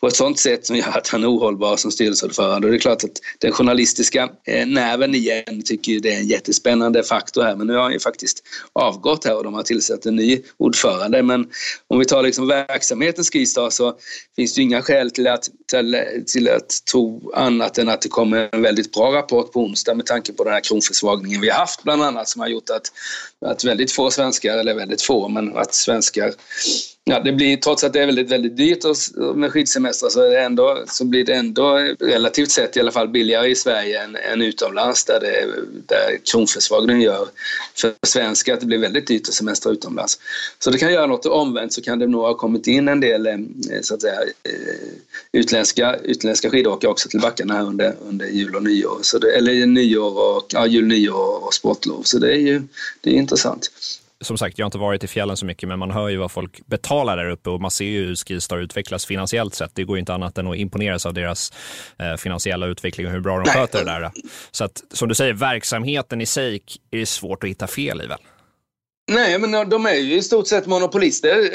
på 0.00 0.06
ett 0.06 0.16
sånt 0.16 0.38
sätt 0.38 0.66
som 0.66 0.76
gör 0.76 0.98
att 0.98 1.08
han 1.08 1.24
är 1.24 1.30
ohållbar 1.30 1.76
som 1.76 1.90
styrelseordförande. 1.90 2.66
Och 2.66 2.70
det 2.70 2.76
är 2.76 2.80
klart 2.80 3.04
att 3.04 3.20
den 3.38 3.52
journalistiska 3.52 4.28
eh, 4.46 4.66
nerven 4.66 5.14
igen 5.14 5.62
tycker 5.64 5.92
ju 5.92 6.00
det 6.00 6.12
är 6.12 6.18
en 6.18 6.26
jättespännande 6.26 7.02
faktor 7.02 7.42
här. 7.42 7.56
Men 7.56 7.66
nu 7.66 7.74
har 7.74 7.82
han 7.82 7.92
ju 7.92 8.00
faktiskt 8.00 8.42
avgått 8.72 9.24
här 9.24 9.36
och 9.36 9.44
de 9.44 9.54
har 9.54 9.62
tillsatt 9.62 10.06
en 10.06 10.16
ny 10.16 10.42
ordförande. 10.56 11.22
Men 11.22 11.46
om 11.88 11.98
vi 11.98 12.04
tar 12.04 12.22
liksom 12.22 12.48
verksamheten 12.48 13.24
Skistar 13.24 13.70
så 13.70 13.96
finns 14.36 14.54
det 14.54 14.60
ju 14.60 14.64
inga 14.64 14.82
skäl 14.82 15.10
till 15.10 15.26
att, 15.26 15.48
till, 15.70 16.04
till 16.26 16.48
att 16.48 16.84
tro 16.92 17.32
annat 17.34 17.78
än 17.78 17.88
att 17.88 18.02
det 18.02 18.08
kommer 18.08 18.48
en 18.52 18.62
väldigt 18.62 18.92
bra 18.92 19.14
rapport 19.14 19.52
på 19.52 19.60
onsdag 19.60 19.94
med 19.94 20.06
tanke 20.06 20.32
på 20.32 20.44
den 20.44 20.52
här 20.52 20.60
kronförsvagningen 20.60 21.40
vi 21.40 21.50
har 21.50 21.58
haft 21.58 21.82
bland 21.82 22.02
annat 22.02 22.28
som 22.28 22.40
har 22.40 22.48
gjort 22.48 22.70
att, 22.70 22.92
att 23.46 23.64
väldigt 23.64 23.92
få 23.92 24.10
svenskar, 24.10 24.58
eller 24.58 24.74
väldigt 24.74 25.02
få, 25.02 25.28
men 25.28 25.56
att 25.56 25.74
svenskar 25.74 26.32
Ja, 27.10 27.20
det 27.20 27.32
blir, 27.32 27.56
trots 27.56 27.84
att 27.84 27.92
det 27.92 28.02
är 28.02 28.06
väldigt, 28.06 28.30
väldigt 28.30 28.56
dyrt 28.56 28.84
med 29.34 29.52
skidsemester 29.52 30.08
så, 30.08 30.22
är 30.22 30.30
det 30.30 30.40
ändå, 30.40 30.84
så 30.86 31.04
blir 31.04 31.24
det 31.24 31.34
ändå 31.34 31.94
relativt 32.00 32.50
sett 32.50 32.76
i 32.76 32.80
alla 32.80 32.92
fall 32.92 33.08
billigare 33.08 33.48
i 33.48 33.54
Sverige 33.54 34.02
än, 34.02 34.16
än 34.16 34.42
utomlands 34.42 35.04
där, 35.04 35.20
det, 35.20 35.46
där 35.86 36.18
kronförsvagningen 36.32 37.02
gör 37.02 37.28
för 37.80 37.94
svenskar 38.06 38.54
att 38.54 38.60
det 38.60 38.66
blir 38.66 38.78
väldigt 38.78 39.06
dyrt 39.06 39.28
att 39.28 39.34
semestra 39.34 39.72
utomlands. 39.72 40.18
Så 40.58 40.70
det 40.70 40.78
kan 40.78 40.92
göra 40.92 41.06
något 41.06 41.26
omvänt 41.26 41.72
så 41.72 41.82
kan 41.82 41.98
det 41.98 42.06
nog 42.06 42.22
ha 42.22 42.34
kommit 42.34 42.66
in 42.66 42.88
en 42.88 43.00
del 43.00 43.26
eh, 43.26 43.36
så 43.82 43.94
att 43.94 44.02
säga, 44.02 44.20
eh, 44.22 44.88
utländska, 45.32 45.96
utländska 45.96 46.50
skidåkare 46.50 46.90
också 46.90 47.08
till 47.08 47.20
backarna 47.20 47.54
här 47.54 47.64
under, 47.64 47.94
under 48.08 48.26
jul 48.26 48.56
och 48.56 48.62
nyår. 48.62 48.98
Så 49.02 49.18
det, 49.18 49.36
eller 49.36 49.66
nyår 49.66 50.36
och, 50.36 50.46
ja, 50.48 50.66
jul, 50.66 50.86
nyår 50.86 51.44
och 51.44 51.54
sportlov. 51.54 52.02
Så 52.02 52.18
det 52.18 52.32
är 52.32 52.40
ju 52.40 52.62
det 53.00 53.10
är 53.10 53.14
intressant 53.14 53.70
som 54.24 54.38
sagt, 54.38 54.58
jag 54.58 54.64
har 54.64 54.68
inte 54.68 54.78
varit 54.78 55.04
i 55.04 55.06
fjällen 55.06 55.36
så 55.36 55.46
mycket, 55.46 55.68
men 55.68 55.78
man 55.78 55.90
hör 55.90 56.08
ju 56.08 56.16
vad 56.16 56.30
folk 56.30 56.66
betalar 56.66 57.16
där 57.16 57.30
uppe 57.30 57.50
och 57.50 57.60
man 57.60 57.70
ser 57.70 57.84
ju 57.84 58.06
hur 58.06 58.16
Skistar 58.16 58.58
utvecklas 58.58 59.06
finansiellt 59.06 59.54
sett. 59.54 59.74
Det 59.74 59.84
går 59.84 59.98
inte 59.98 60.14
annat 60.14 60.38
än 60.38 60.46
att 60.46 60.56
imponeras 60.56 61.06
av 61.06 61.14
deras 61.14 61.52
eh, 61.98 62.16
finansiella 62.16 62.66
utveckling 62.66 63.06
och 63.06 63.12
hur 63.12 63.20
bra 63.20 63.38
de 63.38 63.50
sköter 63.50 63.78
det 63.78 63.84
där. 63.84 64.10
Så 64.50 64.64
att, 64.64 64.82
som 64.92 65.08
du 65.08 65.14
säger, 65.14 65.32
verksamheten 65.32 66.20
i 66.20 66.26
sig 66.26 66.62
är 66.90 67.04
svårt 67.04 67.44
att 67.44 67.50
hitta 67.50 67.66
fel 67.66 68.02
i 68.02 68.06
väl? 68.06 68.18
Nej, 69.10 69.38
men 69.38 69.68
de 69.68 69.86
är 69.86 69.94
ju 69.94 70.14
i 70.14 70.22
stort 70.22 70.46
sett 70.46 70.66
monopolister 70.66 71.54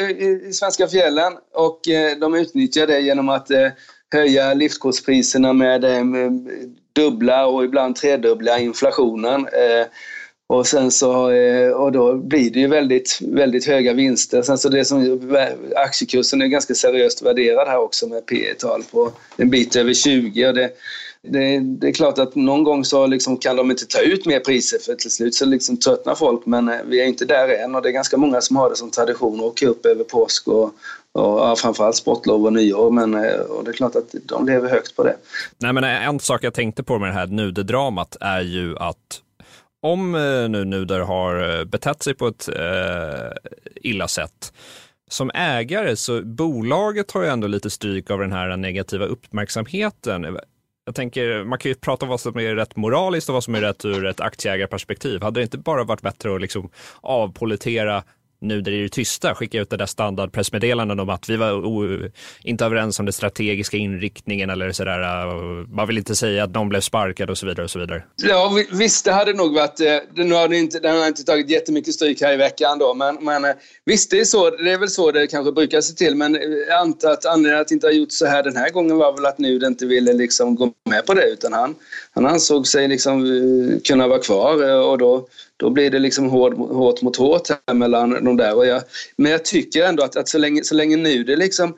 i 0.50 0.54
svenska 0.54 0.88
fjällen 0.88 1.34
och 1.54 1.88
eh, 1.88 2.18
de 2.18 2.36
utnyttjar 2.36 2.88
det 2.88 3.00
genom 3.00 3.30
att 3.30 3.52
eh, 3.52 3.68
höja 4.14 4.54
liftkortspriserna 4.54 5.54
med 5.54 5.86
dubbla 6.96 7.46
och 7.46 7.64
ibland 7.64 7.96
tredubbla 7.96 8.60
inflationen. 8.60 9.48
Och 10.48 10.68
sen 10.68 10.92
så, 10.92 11.32
eh, 11.32 11.72
och 11.72 11.92
då 11.92 12.16
blir 12.16 12.52
det 12.52 12.60
ju 12.60 12.68
väldigt, 12.68 13.20
väldigt 13.22 13.68
höga 13.68 13.94
vinster. 13.94 14.42
Sen 14.42 14.58
så 14.58 14.70
det 14.70 14.86
som, 14.86 15.20
aktiekursen 15.76 16.42
är 16.42 16.48
ganska 16.48 16.74
seriöst 16.74 17.22
värderad 17.22 17.68
här 17.68 17.78
också 17.78 18.08
med 18.08 18.26
P 18.26 18.54
tal 18.60 18.84
på 18.92 19.12
en 19.38 19.50
bit 19.50 19.76
över 19.76 19.94
20. 19.94 20.48
Och 20.48 20.54
det, 20.54 20.72
det, 21.28 21.60
det, 21.60 21.88
är 21.88 21.92
klart 21.92 22.20
att 22.20 22.36
någon 22.36 22.64
gång 22.64 22.86
så 22.86 23.08
liksom 23.08 23.38
kan 23.38 23.56
de 23.56 23.72
inte 23.72 23.86
ta 23.86 24.00
ut 24.00 24.26
mer 24.26 24.40
priser 24.40 24.80
för 24.80 24.96
till 24.96 25.12
slut 25.12 25.36
så 25.36 25.46
liksom 25.46 25.78
tröttnar 25.78 26.16
folk 26.16 26.46
men 26.46 26.70
eh, 26.70 26.80
vi 26.86 27.02
är 27.02 27.06
inte 27.06 27.26
där 27.26 27.64
än 27.64 27.76
och 27.76 27.82
det 27.82 27.90
är 27.90 27.94
ganska 27.94 28.18
många 28.18 28.42
som 28.42 28.56
har 28.56 28.70
det 28.70 28.76
som 28.76 28.92
tradition 28.92 29.40
att 29.40 29.46
åka 29.46 29.68
upp 29.68 29.86
över 29.86 30.04
påsk 30.04 30.48
och, 30.48 30.64
och 30.64 30.72
ja, 31.14 31.56
framförallt 31.56 31.96
sportlov 31.96 32.46
och 32.46 32.54
nyår 32.54 32.92
men 32.92 33.14
eh, 33.14 33.40
och 33.40 33.64
det 33.64 33.72
är 33.72 33.74
klart 33.74 33.96
att 33.96 34.16
de 34.26 34.46
lever 34.46 34.70
högt 34.70 34.96
på 34.96 35.04
det. 35.04 35.16
Nej 35.58 35.74
men 35.74 35.84
en 35.84 36.20
sak 36.20 36.44
jag 36.44 36.54
tänkte 36.54 36.84
på 36.84 37.00
med 37.00 37.10
det 37.10 37.14
här 37.14 37.28
nudedramat 37.28 38.18
är 38.20 38.42
ju 38.42 38.78
att 38.78 39.22
om 39.84 40.16
eh, 40.16 40.50
nu 40.50 40.66
Nuder 40.66 41.00
har 41.00 41.60
eh, 41.60 41.66
betett 41.66 42.04
sig 42.04 42.14
på 42.14 42.28
ett 42.28 42.50
eh, 42.50 43.32
illa 43.76 44.08
sätt, 44.08 44.54
som 45.10 45.32
ägare 45.34 45.96
så 45.96 46.22
bolaget 46.22 47.12
har 47.12 47.24
ju 47.24 47.30
ändå 47.30 47.48
lite 47.48 47.70
stryk 47.70 48.12
av 48.12 48.20
den 48.20 48.32
här 48.32 48.58
negativa 48.58 49.06
uppmärksamheten. 49.06 50.38
Jag 50.86 50.96
tänker, 50.96 51.44
man 51.44 51.60
kan 51.60 51.70
ju 51.70 51.76
prata 51.76 52.06
om 52.06 52.10
vad 52.10 52.20
som 52.20 52.38
är 52.40 52.56
rätt 52.56 52.76
moraliskt 52.76 53.30
och 53.30 53.34
vad 53.34 53.44
som 53.44 53.56
är 53.56 53.62
rätt 53.62 53.86
ur 53.86 54.06
ett 54.06 54.20
aktieägarperspektiv. 54.20 55.22
Hade 55.22 55.40
det 55.40 55.44
inte 55.44 55.58
bara 55.58 55.84
varit 55.84 56.02
bättre 56.02 56.36
att 56.36 56.42
liksom 56.42 56.70
avpolitera 57.02 58.04
nu 58.44 58.62
där 58.62 58.72
det 58.72 58.78
är 58.78 58.84
det 58.84 58.90
tysta, 58.90 59.36
skicka 59.36 59.60
ut 59.60 59.70
det 59.70 59.78
där 59.78 59.86
standardpressmeddelandet 59.86 61.00
om 61.00 61.10
att 61.10 61.30
vi 61.30 61.38
var 61.38 62.12
inte 62.44 62.66
överens 62.66 63.00
om 63.00 63.06
den 63.06 63.14
strategiska 63.14 63.78
inriktningen 63.78 64.50
eller 64.50 64.72
sådär. 64.72 65.02
Eh, 65.02 65.68
man 65.68 65.88
vill 65.88 65.98
inte 65.98 66.16
säga 66.16 66.44
att 66.44 66.52
någon 66.52 66.70
blev 66.70 66.82
sparkad 66.82 67.30
och 67.30 67.38
så 67.38 67.46
vidare. 67.46 67.64
och 67.64 67.72
så 67.72 67.80
vidare. 67.80 68.04
Ja, 68.16 68.58
visst, 68.72 69.06
det 69.06 69.12
hade 69.12 69.34
nog 69.34 69.54
varit... 69.54 69.80
Eh, 69.80 69.98
nu 70.14 70.34
har 70.34 70.48
det 70.48 70.58
inte, 70.58 70.80
den 70.80 70.98
har 70.98 71.08
inte 71.08 71.24
tagit 71.24 71.50
jättemycket 71.50 71.94
stryk 71.94 72.22
här 72.22 72.34
i 72.34 72.38
veckan 72.38 72.80
då, 72.80 72.94
men, 72.94 73.18
men 73.22 73.46
eh, 73.46 73.52
visst, 73.86 74.12
det 74.12 74.20
är, 74.20 74.26
så, 74.26 74.50
det 74.50 74.72
är 74.72 74.78
väl 74.78 74.90
så 74.90 75.12
det 75.12 75.28
kanske 75.28 75.52
brukar 75.52 75.82
se 75.82 75.94
till. 75.94 76.16
Men 76.16 76.34
jag 76.68 76.80
antar 76.80 77.12
att 77.12 77.26
anledningen 77.26 77.62
att 77.62 77.72
inte 77.72 77.88
ha 77.88 77.92
gjort 77.92 78.12
så 78.12 78.26
här 78.26 78.44
den 78.44 78.56
här 78.56 78.70
gången 78.70 78.98
var 78.98 79.14
väl 79.14 79.26
att 79.26 79.38
Nuder 79.38 79.68
inte 79.68 79.86
ville 79.86 80.14
liksom 80.14 80.56
gå 80.56 80.74
med 80.90 81.06
på 81.06 81.14
det, 81.14 81.30
utan 81.30 81.54
han, 81.54 81.76
han 82.16 82.26
ansåg 82.26 82.68
sig 82.68 82.88
liksom 82.88 83.26
eh, 83.26 83.80
kunna 83.80 84.08
vara 84.08 84.20
kvar 84.20 84.70
eh, 84.70 84.80
och 84.80 84.98
då 84.98 85.28
då 85.58 85.70
blir 85.70 85.92
det 85.92 86.00
liksom 86.00 86.30
hårt, 86.30 86.58
hårt 86.58 87.02
mot 87.02 87.16
hårt 87.16 87.50
här 87.68 87.74
mellan 87.74 88.26
de 88.26 88.38
där. 88.38 88.56
Och 88.56 88.66
jag, 88.66 88.84
men 89.18 89.32
jag 89.32 89.46
tycker 89.46 89.86
ändå 89.86 90.04
att, 90.04 90.16
att 90.16 90.30
så, 90.30 90.38
länge, 90.38 90.64
så 90.64 90.76
länge 90.76 90.98
nu 90.98 91.24
det 91.24 91.36
liksom 91.36 91.70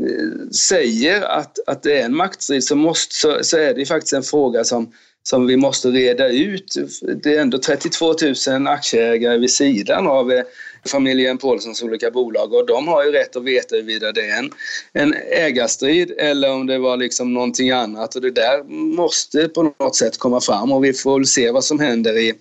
eh, 0.00 0.50
säger 0.50 1.22
att, 1.22 1.58
att 1.66 1.82
det 1.82 2.00
är 2.00 2.04
en 2.04 2.16
maktstrid 2.16 2.64
så, 2.64 2.76
måste, 2.76 3.14
så, 3.14 3.38
så 3.42 3.58
är 3.58 3.74
det 3.74 3.86
faktiskt 3.86 4.12
en 4.12 4.22
fråga 4.22 4.64
som, 4.64 4.92
som 5.22 5.46
vi 5.46 5.56
måste 5.56 5.88
reda 5.88 6.28
ut. 6.28 6.74
Det 7.22 7.36
är 7.36 7.40
ändå 7.40 7.58
32 7.58 8.14
000 8.48 8.66
aktieägare 8.66 9.38
vid 9.38 9.50
sidan 9.50 10.06
av 10.06 10.42
familjen 10.86 11.38
Paulssons 11.38 11.82
olika 11.82 12.10
bolag 12.10 12.52
och 12.52 12.66
de 12.66 12.88
har 12.88 13.04
ju 13.04 13.12
rätt 13.12 13.36
att 13.36 13.44
veta 13.44 13.76
huruvida 13.76 14.12
det 14.12 14.20
är 14.20 14.38
en, 14.38 14.50
en 14.92 15.14
ägarstrid 15.30 16.14
eller 16.18 16.52
om 16.52 16.66
det 16.66 16.78
var 16.78 16.96
liksom 16.96 17.34
någonting 17.34 17.70
annat 17.70 18.14
och 18.14 18.22
det 18.22 18.30
där 18.30 18.62
måste 18.96 19.48
på 19.48 19.62
något 19.62 19.96
sätt 19.96 20.18
komma 20.18 20.40
fram 20.40 20.72
och 20.72 20.84
vi 20.84 20.92
får 20.92 21.18
väl 21.18 21.26
se 21.26 21.50
vad 21.50 21.64
som 21.64 21.80
händer 21.80 22.18
i, 22.18 22.34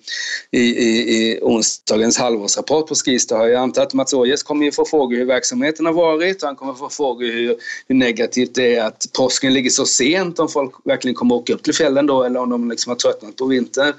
i, 0.52 0.60
i, 0.60 1.18
i 1.18 1.40
onsdagens 1.42 2.18
halvårsrapport 2.18 2.88
på 2.88 2.96
Skistar. 2.96 3.48
Jag 3.48 3.62
antar 3.62 3.82
att 3.82 3.94
Mats 3.94 4.14
Åjes 4.14 4.44
kommer 4.44 4.66
ju 4.66 4.72
få 4.72 4.86
frågor 4.86 5.18
hur 5.18 5.26
verksamheten 5.26 5.86
har 5.86 5.94
varit 5.94 6.42
och 6.42 6.48
han 6.48 6.56
kommer 6.56 6.74
få 6.74 6.90
frågor 6.90 7.26
hur, 7.26 7.56
hur 7.88 7.96
negativt 7.96 8.56
det 8.56 8.76
är 8.76 8.84
att 8.84 9.06
påsken 9.18 9.54
ligger 9.54 9.70
så 9.70 9.86
sent 9.86 10.40
om 10.40 10.50
folk 10.50 10.72
verkligen 10.84 11.16
kommer 11.16 11.36
åka 11.36 11.54
upp 11.54 11.64
till 11.64 11.74
fjällen 11.74 12.06
då 12.06 12.24
eller 12.24 12.40
om 12.40 12.50
de 12.50 12.70
liksom 12.70 12.90
har 12.90 12.96
tröttnat 12.96 13.36
på 13.36 13.46
vintern. 13.46 13.94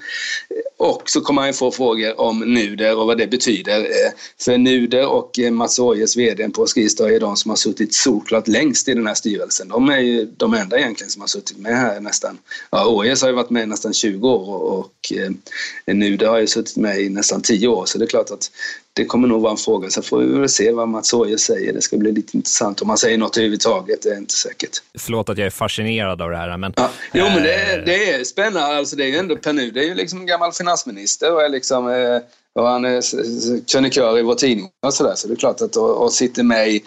Och 0.77 1.09
så 1.09 1.21
kommer 1.21 1.41
han 1.41 1.53
få 1.53 1.71
frågor 1.71 2.19
om 2.19 2.39
Nuder 2.39 2.97
och 2.97 3.07
vad 3.07 3.17
det 3.17 3.27
betyder. 3.27 3.79
Eh, 3.79 4.11
Eh, 4.39 4.43
för 4.43 4.57
Nuder 4.57 5.07
och 5.07 5.39
eh, 5.39 5.51
Mats 5.51 5.79
Åjes, 5.79 6.17
VD 6.17 6.49
på 6.49 6.67
Skistar, 6.67 7.09
är 7.09 7.19
de 7.19 7.35
som 7.35 7.49
har 7.49 7.55
suttit 7.55 7.93
solklart 7.93 8.47
längst 8.47 8.87
i 8.87 8.93
den 8.93 9.07
här 9.07 9.13
styrelsen. 9.13 9.67
De 9.67 9.89
är 9.89 9.99
ju 9.99 10.25
de 10.37 10.53
enda 10.53 10.77
egentligen 10.77 11.11
som 11.11 11.21
har 11.21 11.27
suttit 11.27 11.57
med 11.57 11.77
här 11.77 11.99
nästan. 11.99 12.37
Ja, 12.71 12.87
Åjes 12.87 13.21
har 13.21 13.29
ju 13.29 13.35
varit 13.35 13.49
med 13.49 13.63
i 13.63 13.65
nästan 13.65 13.93
20 13.93 14.29
år 14.29 14.63
och, 14.63 15.13
eh, 15.15 15.93
Nuder 15.95 16.27
har 16.27 16.39
ju 16.39 16.47
suttit 16.47 16.77
med 16.77 17.01
i 17.01 17.09
nästan 17.09 17.41
10 17.41 17.67
år 17.67 17.85
så 17.85 17.97
det 17.97 18.05
är 18.05 18.07
klart 18.07 18.31
att 18.31 18.51
det 18.93 19.05
kommer 19.05 19.27
nog 19.27 19.41
vara 19.41 19.51
en 19.51 19.57
fråga. 19.57 19.89
Så 19.89 20.01
får 20.01 20.19
vi 20.19 20.39
väl 20.39 20.49
se 20.49 20.71
vad 20.71 20.87
Mats 20.87 21.13
Åjes 21.13 21.41
säger. 21.41 21.73
Det 21.73 21.81
ska 21.81 21.97
bli 21.97 22.11
lite 22.11 22.37
intressant 22.37 22.81
om 22.81 22.89
han 22.89 22.97
säger 22.97 23.17
något 23.17 23.37
överhuvudtaget. 23.37 24.01
Det 24.01 24.09
är 24.09 24.17
inte 24.17 24.33
säkert. 24.33 24.71
Förlåt 24.97 25.29
att 25.29 25.37
jag 25.37 25.45
är 25.45 25.51
fascinerad 25.51 26.21
av 26.21 26.29
det 26.29 26.37
här, 26.37 26.57
men... 26.57 26.73
Ja. 26.75 26.89
Jo, 27.13 27.25
men 27.25 27.43
det 27.43 27.53
är, 27.53 27.85
det 27.85 28.09
är 28.13 28.23
spännande. 28.23 28.77
Alltså, 28.77 28.95
det 28.95 29.03
är 29.03 29.07
ju 29.07 29.17
ändå 29.17 29.35
Per 29.35 29.53
Nu, 29.53 29.71
det 29.71 29.79
är 29.79 29.87
ju 29.87 29.95
liksom 29.95 30.19
en 30.19 30.25
gammal 30.25 30.51
finansminister 30.51 31.33
och 31.33 31.43
är 31.43 31.49
liksom... 31.49 31.87
Eh, 31.87 32.19
och 32.55 32.67
han 32.67 32.85
är 32.85 33.65
krönikör 33.65 34.19
i 34.19 34.21
vår 34.21 34.35
tidning 34.35 34.69
och 34.85 34.93
sådär. 34.93 35.15
Så 35.15 35.27
det 35.27 35.33
är 35.33 35.35
klart 35.35 35.61
att 35.61 35.75
och, 35.75 36.03
och 36.03 36.13
sitter 36.13 36.43
med 36.43 36.69
i 36.69 36.83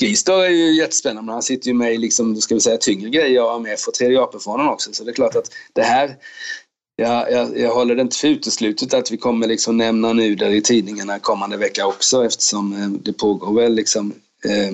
Skistar 0.00 0.44
är 0.44 0.48
ju 0.48 0.74
jättespännande. 0.74 1.22
Men 1.22 1.32
han 1.32 1.42
sitter 1.42 1.68
ju 1.68 1.74
med 1.74 1.94
i 1.94 1.98
liksom, 1.98 2.36
ska 2.36 2.54
vi 2.54 2.60
säga, 2.60 2.76
tyngre 2.76 3.10
grejer 3.10 3.44
och 3.44 3.54
är 3.54 3.58
med 3.58 3.78
för 3.78 3.92
tredje 3.92 4.20
AP-fonden 4.20 4.68
också. 4.68 4.92
Så 4.92 5.04
det 5.04 5.10
är 5.10 5.14
klart 5.14 5.36
att 5.36 5.50
det 5.72 5.82
här 5.82 6.16
jag, 6.96 7.32
jag, 7.32 7.58
jag 7.58 7.74
håller 7.74 7.94
det 7.94 8.02
inte 8.02 8.16
för 8.16 8.28
uteslutet 8.28 8.94
att 8.94 9.10
vi 9.10 9.16
kommer 9.16 9.46
liksom 9.46 9.76
nämna 9.76 10.12
Nuder 10.12 10.50
i 10.50 10.62
tidningarna 10.62 11.18
kommande 11.18 11.56
vecka 11.56 11.86
också 11.86 12.24
eftersom 12.24 12.72
eh, 12.72 12.88
det 12.88 13.12
pågår 13.12 13.54
väl 13.60 13.74
liksom 13.74 14.14
eh, 14.44 14.68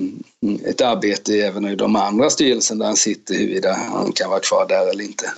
ett 0.69 0.81
arbete 0.81 1.33
även 1.33 1.65
i 1.65 1.75
de 1.75 1.95
andra 1.95 2.29
styrelserna 2.29 2.79
där 2.79 2.85
han 2.85 2.95
sitter 2.95 3.33
huruvida 3.33 3.73
han 3.73 4.11
kan 4.11 4.29
vara 4.29 4.39
kvar 4.39 4.65
där 4.69 4.89
eller 4.89 5.03
inte. 5.03 5.31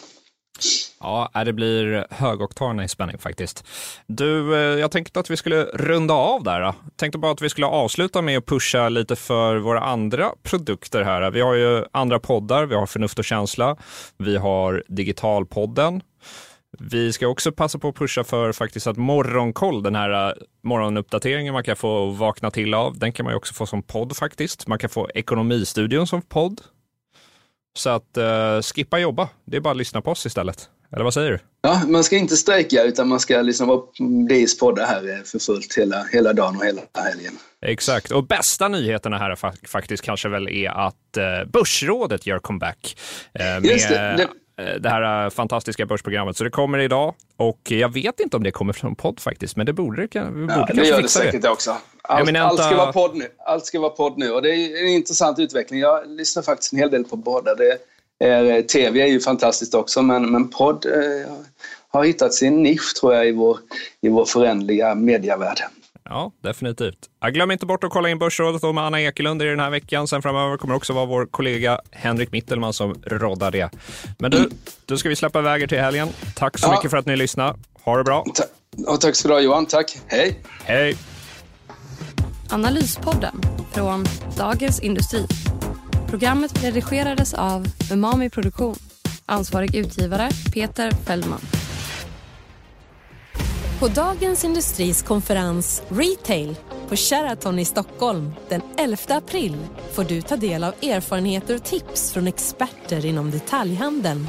Ja, 0.99 1.31
äh, 1.35 1.43
det 1.43 1.53
blir 1.53 2.07
högoktanig 2.09 2.89
spänning 2.89 3.17
faktiskt. 3.17 3.65
Du, 4.07 4.55
eh, 4.55 4.79
jag 4.79 4.91
tänkte 4.91 5.19
att 5.19 5.29
vi 5.29 5.37
skulle 5.37 5.63
runda 5.63 6.13
av 6.13 6.43
där. 6.43 6.61
Då. 6.61 6.75
Tänkte 6.95 7.17
bara 7.17 7.31
att 7.31 7.41
vi 7.41 7.49
skulle 7.49 7.67
avsluta 7.67 8.21
med 8.21 8.37
att 8.37 8.45
pusha 8.45 8.89
lite 8.89 9.15
för 9.15 9.57
våra 9.57 9.79
andra 9.79 10.31
produkter 10.43 11.03
här. 11.03 11.31
Vi 11.31 11.41
har 11.41 11.53
ju 11.53 11.85
andra 11.91 12.19
poddar, 12.19 12.65
vi 12.65 12.75
har 12.75 12.85
Förnuft 12.85 13.19
och 13.19 13.25
känsla, 13.25 13.75
vi 14.17 14.37
har 14.37 14.83
Digitalpodden, 14.87 16.01
vi 16.79 17.13
ska 17.13 17.27
också 17.27 17.51
passa 17.51 17.79
på 17.79 17.87
att 17.87 17.95
pusha 17.95 18.23
för 18.23 18.51
faktiskt 18.51 18.87
att 18.87 18.97
Morgonkoll, 18.97 19.83
den 19.83 19.95
här 19.95 20.29
eh, 20.29 20.33
morgonuppdateringen 20.63 21.53
man 21.53 21.63
kan 21.63 21.75
få 21.75 22.05
vakna 22.05 22.51
till 22.51 22.73
av, 22.73 22.99
den 22.99 23.11
kan 23.11 23.23
man 23.23 23.33
ju 23.33 23.37
också 23.37 23.53
få 23.53 23.65
som 23.65 23.83
podd 23.83 24.17
faktiskt. 24.17 24.67
Man 24.67 24.79
kan 24.79 24.89
få 24.89 25.09
Ekonomistudion 25.13 26.07
som 26.07 26.21
podd. 26.21 26.61
Så 27.77 27.89
att 27.89 28.17
uh, 28.17 28.61
skippa 28.61 28.99
jobba, 28.99 29.29
det 29.45 29.57
är 29.57 29.61
bara 29.61 29.71
att 29.71 29.77
lyssna 29.77 30.01
på 30.01 30.11
oss 30.11 30.25
istället. 30.25 30.69
Eller 30.93 31.03
vad 31.03 31.13
säger 31.13 31.31
du? 31.31 31.39
Ja, 31.61 31.81
man 31.87 32.03
ska 32.03 32.17
inte 32.17 32.37
strejka 32.37 32.83
utan 32.83 33.07
man 33.07 33.19
ska 33.19 33.41
lyssna 33.41 33.65
på 33.65 33.91
DIs 34.29 34.59
poddar 34.59 34.85
här 34.85 35.17
eh, 35.17 35.23
för 35.23 35.39
fullt 35.39 35.77
hela, 35.77 36.03
hela 36.11 36.33
dagen 36.33 36.55
och 36.57 36.65
hela 36.65 36.81
helgen. 36.93 37.33
Exakt, 37.61 38.11
och 38.11 38.27
bästa 38.27 38.67
nyheterna 38.67 39.17
här 39.17 39.35
faktiskt 39.67 40.03
kanske 40.03 40.29
väl 40.29 40.47
är 40.47 40.69
att 40.69 41.17
uh, 41.17 41.51
Börsrådet 41.51 42.25
gör 42.25 42.39
comeback. 42.39 42.97
Uh, 43.39 43.45
med, 43.45 43.65
Just 43.65 43.89
det, 43.89 43.95
det 44.17 44.23
Eh, 44.23 44.29
det 44.57 44.89
här 44.89 45.25
eh, 45.25 45.29
fantastiska 45.29 45.85
börsprogrammet. 45.85 46.37
Så 46.37 46.43
det 46.43 46.49
kommer 46.49 46.79
idag 46.79 47.13
och 47.37 47.59
jag 47.71 47.93
vet 47.93 48.19
inte 48.19 48.37
om 48.37 48.43
det 48.43 48.51
kommer 48.51 48.73
från 48.73 48.95
podd 48.95 49.19
faktiskt, 49.19 49.55
men 49.55 49.65
det 49.65 49.73
borde 49.73 50.07
det, 50.07 50.21
borde 50.31 50.53
ja, 50.53 50.67
det 50.73 50.87
gör 50.87 51.01
det 51.01 51.07
säkert 51.07 51.41
det. 51.41 51.49
också. 51.49 51.77
Allt, 52.01 52.21
Eminenta... 52.21 52.47
allt, 52.47 52.63
ska 52.63 52.77
vara 52.77 52.93
podd 52.93 53.15
nu. 53.15 53.25
allt 53.45 53.65
ska 53.65 53.79
vara 53.79 53.89
podd 53.89 54.17
nu 54.17 54.31
och 54.31 54.41
det 54.41 54.49
är 54.49 54.83
en 54.83 54.89
intressant 54.89 55.39
utveckling. 55.39 55.79
Jag 55.79 56.07
lyssnar 56.07 56.43
faktiskt 56.43 56.73
en 56.73 56.79
hel 56.79 56.91
del 56.91 57.03
på 57.03 57.15
båda. 57.15 57.55
Det 57.55 57.77
är, 58.19 58.43
eh, 58.43 58.61
TV 58.61 59.01
är 59.01 59.07
ju 59.07 59.19
fantastiskt 59.19 59.73
också, 59.73 60.01
men, 60.01 60.31
men 60.31 60.49
podd 60.49 60.85
eh, 60.85 61.31
har 61.89 62.03
hittat 62.03 62.33
sin 62.33 62.63
nisch 62.63 62.95
tror 62.99 63.13
jag 63.13 63.27
i 63.27 63.31
vår, 63.31 63.57
i 64.01 64.09
vår 64.09 64.25
förändliga 64.25 64.95
medievärld. 64.95 65.59
Ja, 66.09 66.31
definitivt. 66.43 66.97
Jag 67.19 67.33
glöm 67.33 67.51
inte 67.51 67.65
bort 67.65 67.83
att 67.83 67.89
kolla 67.89 68.09
in 68.09 68.19
Börsrådet 68.19 68.63
och 68.63 68.75
med 68.75 68.83
Anna 68.83 69.01
Ekelund 69.01 69.41
i 69.41 69.45
den 69.45 69.59
här 69.59 69.69
veckan. 69.69 70.07
Sen 70.07 70.21
framöver 70.21 70.57
kommer 70.57 70.75
också 70.75 70.93
vara 70.93 71.05
vår 71.05 71.25
kollega 71.25 71.81
Henrik 71.91 72.31
Mittelman 72.31 72.73
som 72.73 72.95
roddar 73.05 73.51
det. 73.51 73.69
Men 74.19 74.31
du, 74.31 74.49
då 74.85 74.97
ska 74.97 75.09
vi 75.09 75.15
släppa 75.15 75.39
iväg 75.39 75.69
till 75.69 75.79
helgen. 75.79 76.09
Tack 76.35 76.57
så 76.57 76.67
ja. 76.67 76.71
mycket 76.71 76.91
för 76.91 76.97
att 76.97 77.05
ni 77.05 77.15
lyssnade. 77.15 77.59
Ha 77.83 77.97
det 77.97 78.03
bra. 78.03 78.25
Ta 78.35 78.43
och 78.87 79.01
tack 79.01 79.15
ska 79.15 79.27
du 79.27 79.33
ha 79.33 79.41
Johan. 79.41 79.65
Tack. 79.65 79.97
Hej. 80.07 80.43
Hej. 80.63 80.97
Analyspodden 82.49 83.41
från 83.73 84.05
Dagens 84.37 84.79
Industri. 84.79 85.27
Programmet 86.09 86.63
redigerades 86.63 87.33
av 87.33 87.65
Umami 87.91 88.29
Produktion. 88.29 88.75
Ansvarig 89.25 89.75
utgivare 89.75 90.29
Peter 90.53 90.91
Fellman. 90.91 91.41
På 93.79 93.87
Dagens 93.87 94.45
Industris 94.45 95.01
konferens 95.03 95.81
Retail 95.89 96.55
på 96.89 96.95
Sheraton 96.95 97.59
i 97.59 97.65
Stockholm 97.65 98.31
den 98.49 98.61
11 98.77 98.97
april 99.09 99.57
får 99.93 100.03
du 100.03 100.21
ta 100.21 100.35
del 100.35 100.63
av 100.63 100.73
erfarenheter 100.81 101.55
och 101.55 101.63
tips 101.63 102.11
från 102.11 102.27
experter 102.27 103.05
inom 103.05 103.31
detaljhandeln. 103.31 104.27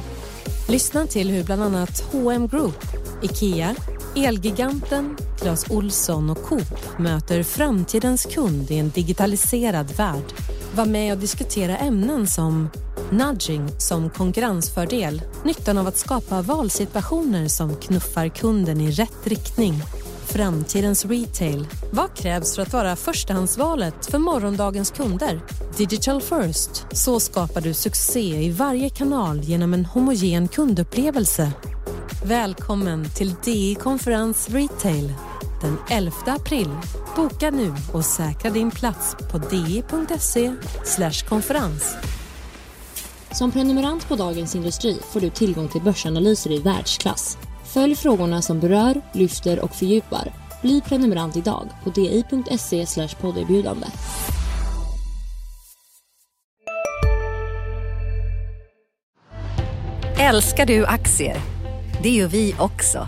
Lyssna 0.67 1.07
till 1.07 1.29
hur 1.29 1.43
bland 1.43 1.63
annat 1.63 2.03
H&M 2.11 2.47
Group, 2.47 2.83
IKEA, 3.21 3.75
Elgiganten, 4.15 5.17
Clas 5.41 5.69
Olsson 5.69 6.29
och 6.29 6.43
Coop 6.43 6.99
möter 6.99 7.43
framtidens 7.43 8.25
kund 8.25 8.71
i 8.71 8.77
en 8.77 8.89
digitaliserad 8.89 9.91
värld. 9.97 10.33
Var 10.79 10.85
med 10.85 11.13
och 11.13 11.19
diskutera 11.19 11.77
ämnen 11.77 12.27
som 12.27 12.69
nudging 13.11 13.69
som 13.77 14.09
konkurrensfördel, 14.09 15.21
nyttan 15.45 15.77
av 15.77 15.87
att 15.87 15.97
skapa 15.97 16.41
valsituationer 16.41 17.47
som 17.47 17.75
knuffar 17.75 18.27
kunden 18.27 18.81
i 18.81 18.91
rätt 18.91 19.27
riktning, 19.27 19.73
framtidens 20.25 21.05
retail. 21.05 21.67
Vad 21.91 22.15
krävs 22.15 22.55
för 22.55 22.61
att 22.61 22.73
vara 22.73 22.95
förstahandsvalet 22.95 24.05
för 24.05 24.17
morgondagens 24.17 24.91
kunder? 24.91 25.41
Digital 25.77 26.21
first. 26.21 26.85
Så 26.91 27.19
skapar 27.19 27.61
du 27.61 27.73
succé 27.73 28.43
i 28.43 28.51
varje 28.51 28.89
kanal 28.89 29.39
genom 29.39 29.73
en 29.73 29.85
homogen 29.85 30.47
kundupplevelse. 30.47 31.51
Välkommen 32.25 33.09
till 33.09 33.35
DI 33.43 33.75
Konferens 33.75 34.49
Retail 34.49 35.13
den 35.61 35.77
11 35.89 36.15
april. 36.25 36.69
Boka 37.15 37.51
nu 37.51 37.73
och 37.93 38.05
säkra 38.05 38.51
din 38.51 38.71
plats 38.71 39.15
på 39.31 39.37
di.se 39.37 40.51
konferens. 41.29 41.95
Som 43.31 43.51
prenumerant 43.51 44.07
på 44.07 44.15
Dagens 44.15 44.55
Industri 44.55 44.97
får 45.11 45.19
du 45.19 45.29
tillgång 45.29 45.67
till 45.67 45.81
börsanalyser 45.81 46.51
i 46.51 46.59
världsklass. 46.59 47.37
Följ 47.65 47.95
frågorna 47.95 48.41
som 48.41 48.59
berör, 48.59 49.01
lyfter 49.11 49.59
och 49.59 49.75
fördjupar. 49.75 50.33
Bli 50.61 50.81
prenumerant 50.81 51.37
idag 51.37 51.67
på 51.83 51.89
di.se 51.89 53.07
podderbjudande. 53.21 53.87
Älskar 60.19 60.65
du 60.65 60.85
aktier? 60.85 61.37
Det 62.03 62.09
gör 62.09 62.27
vi 62.27 62.55
också. 62.59 63.07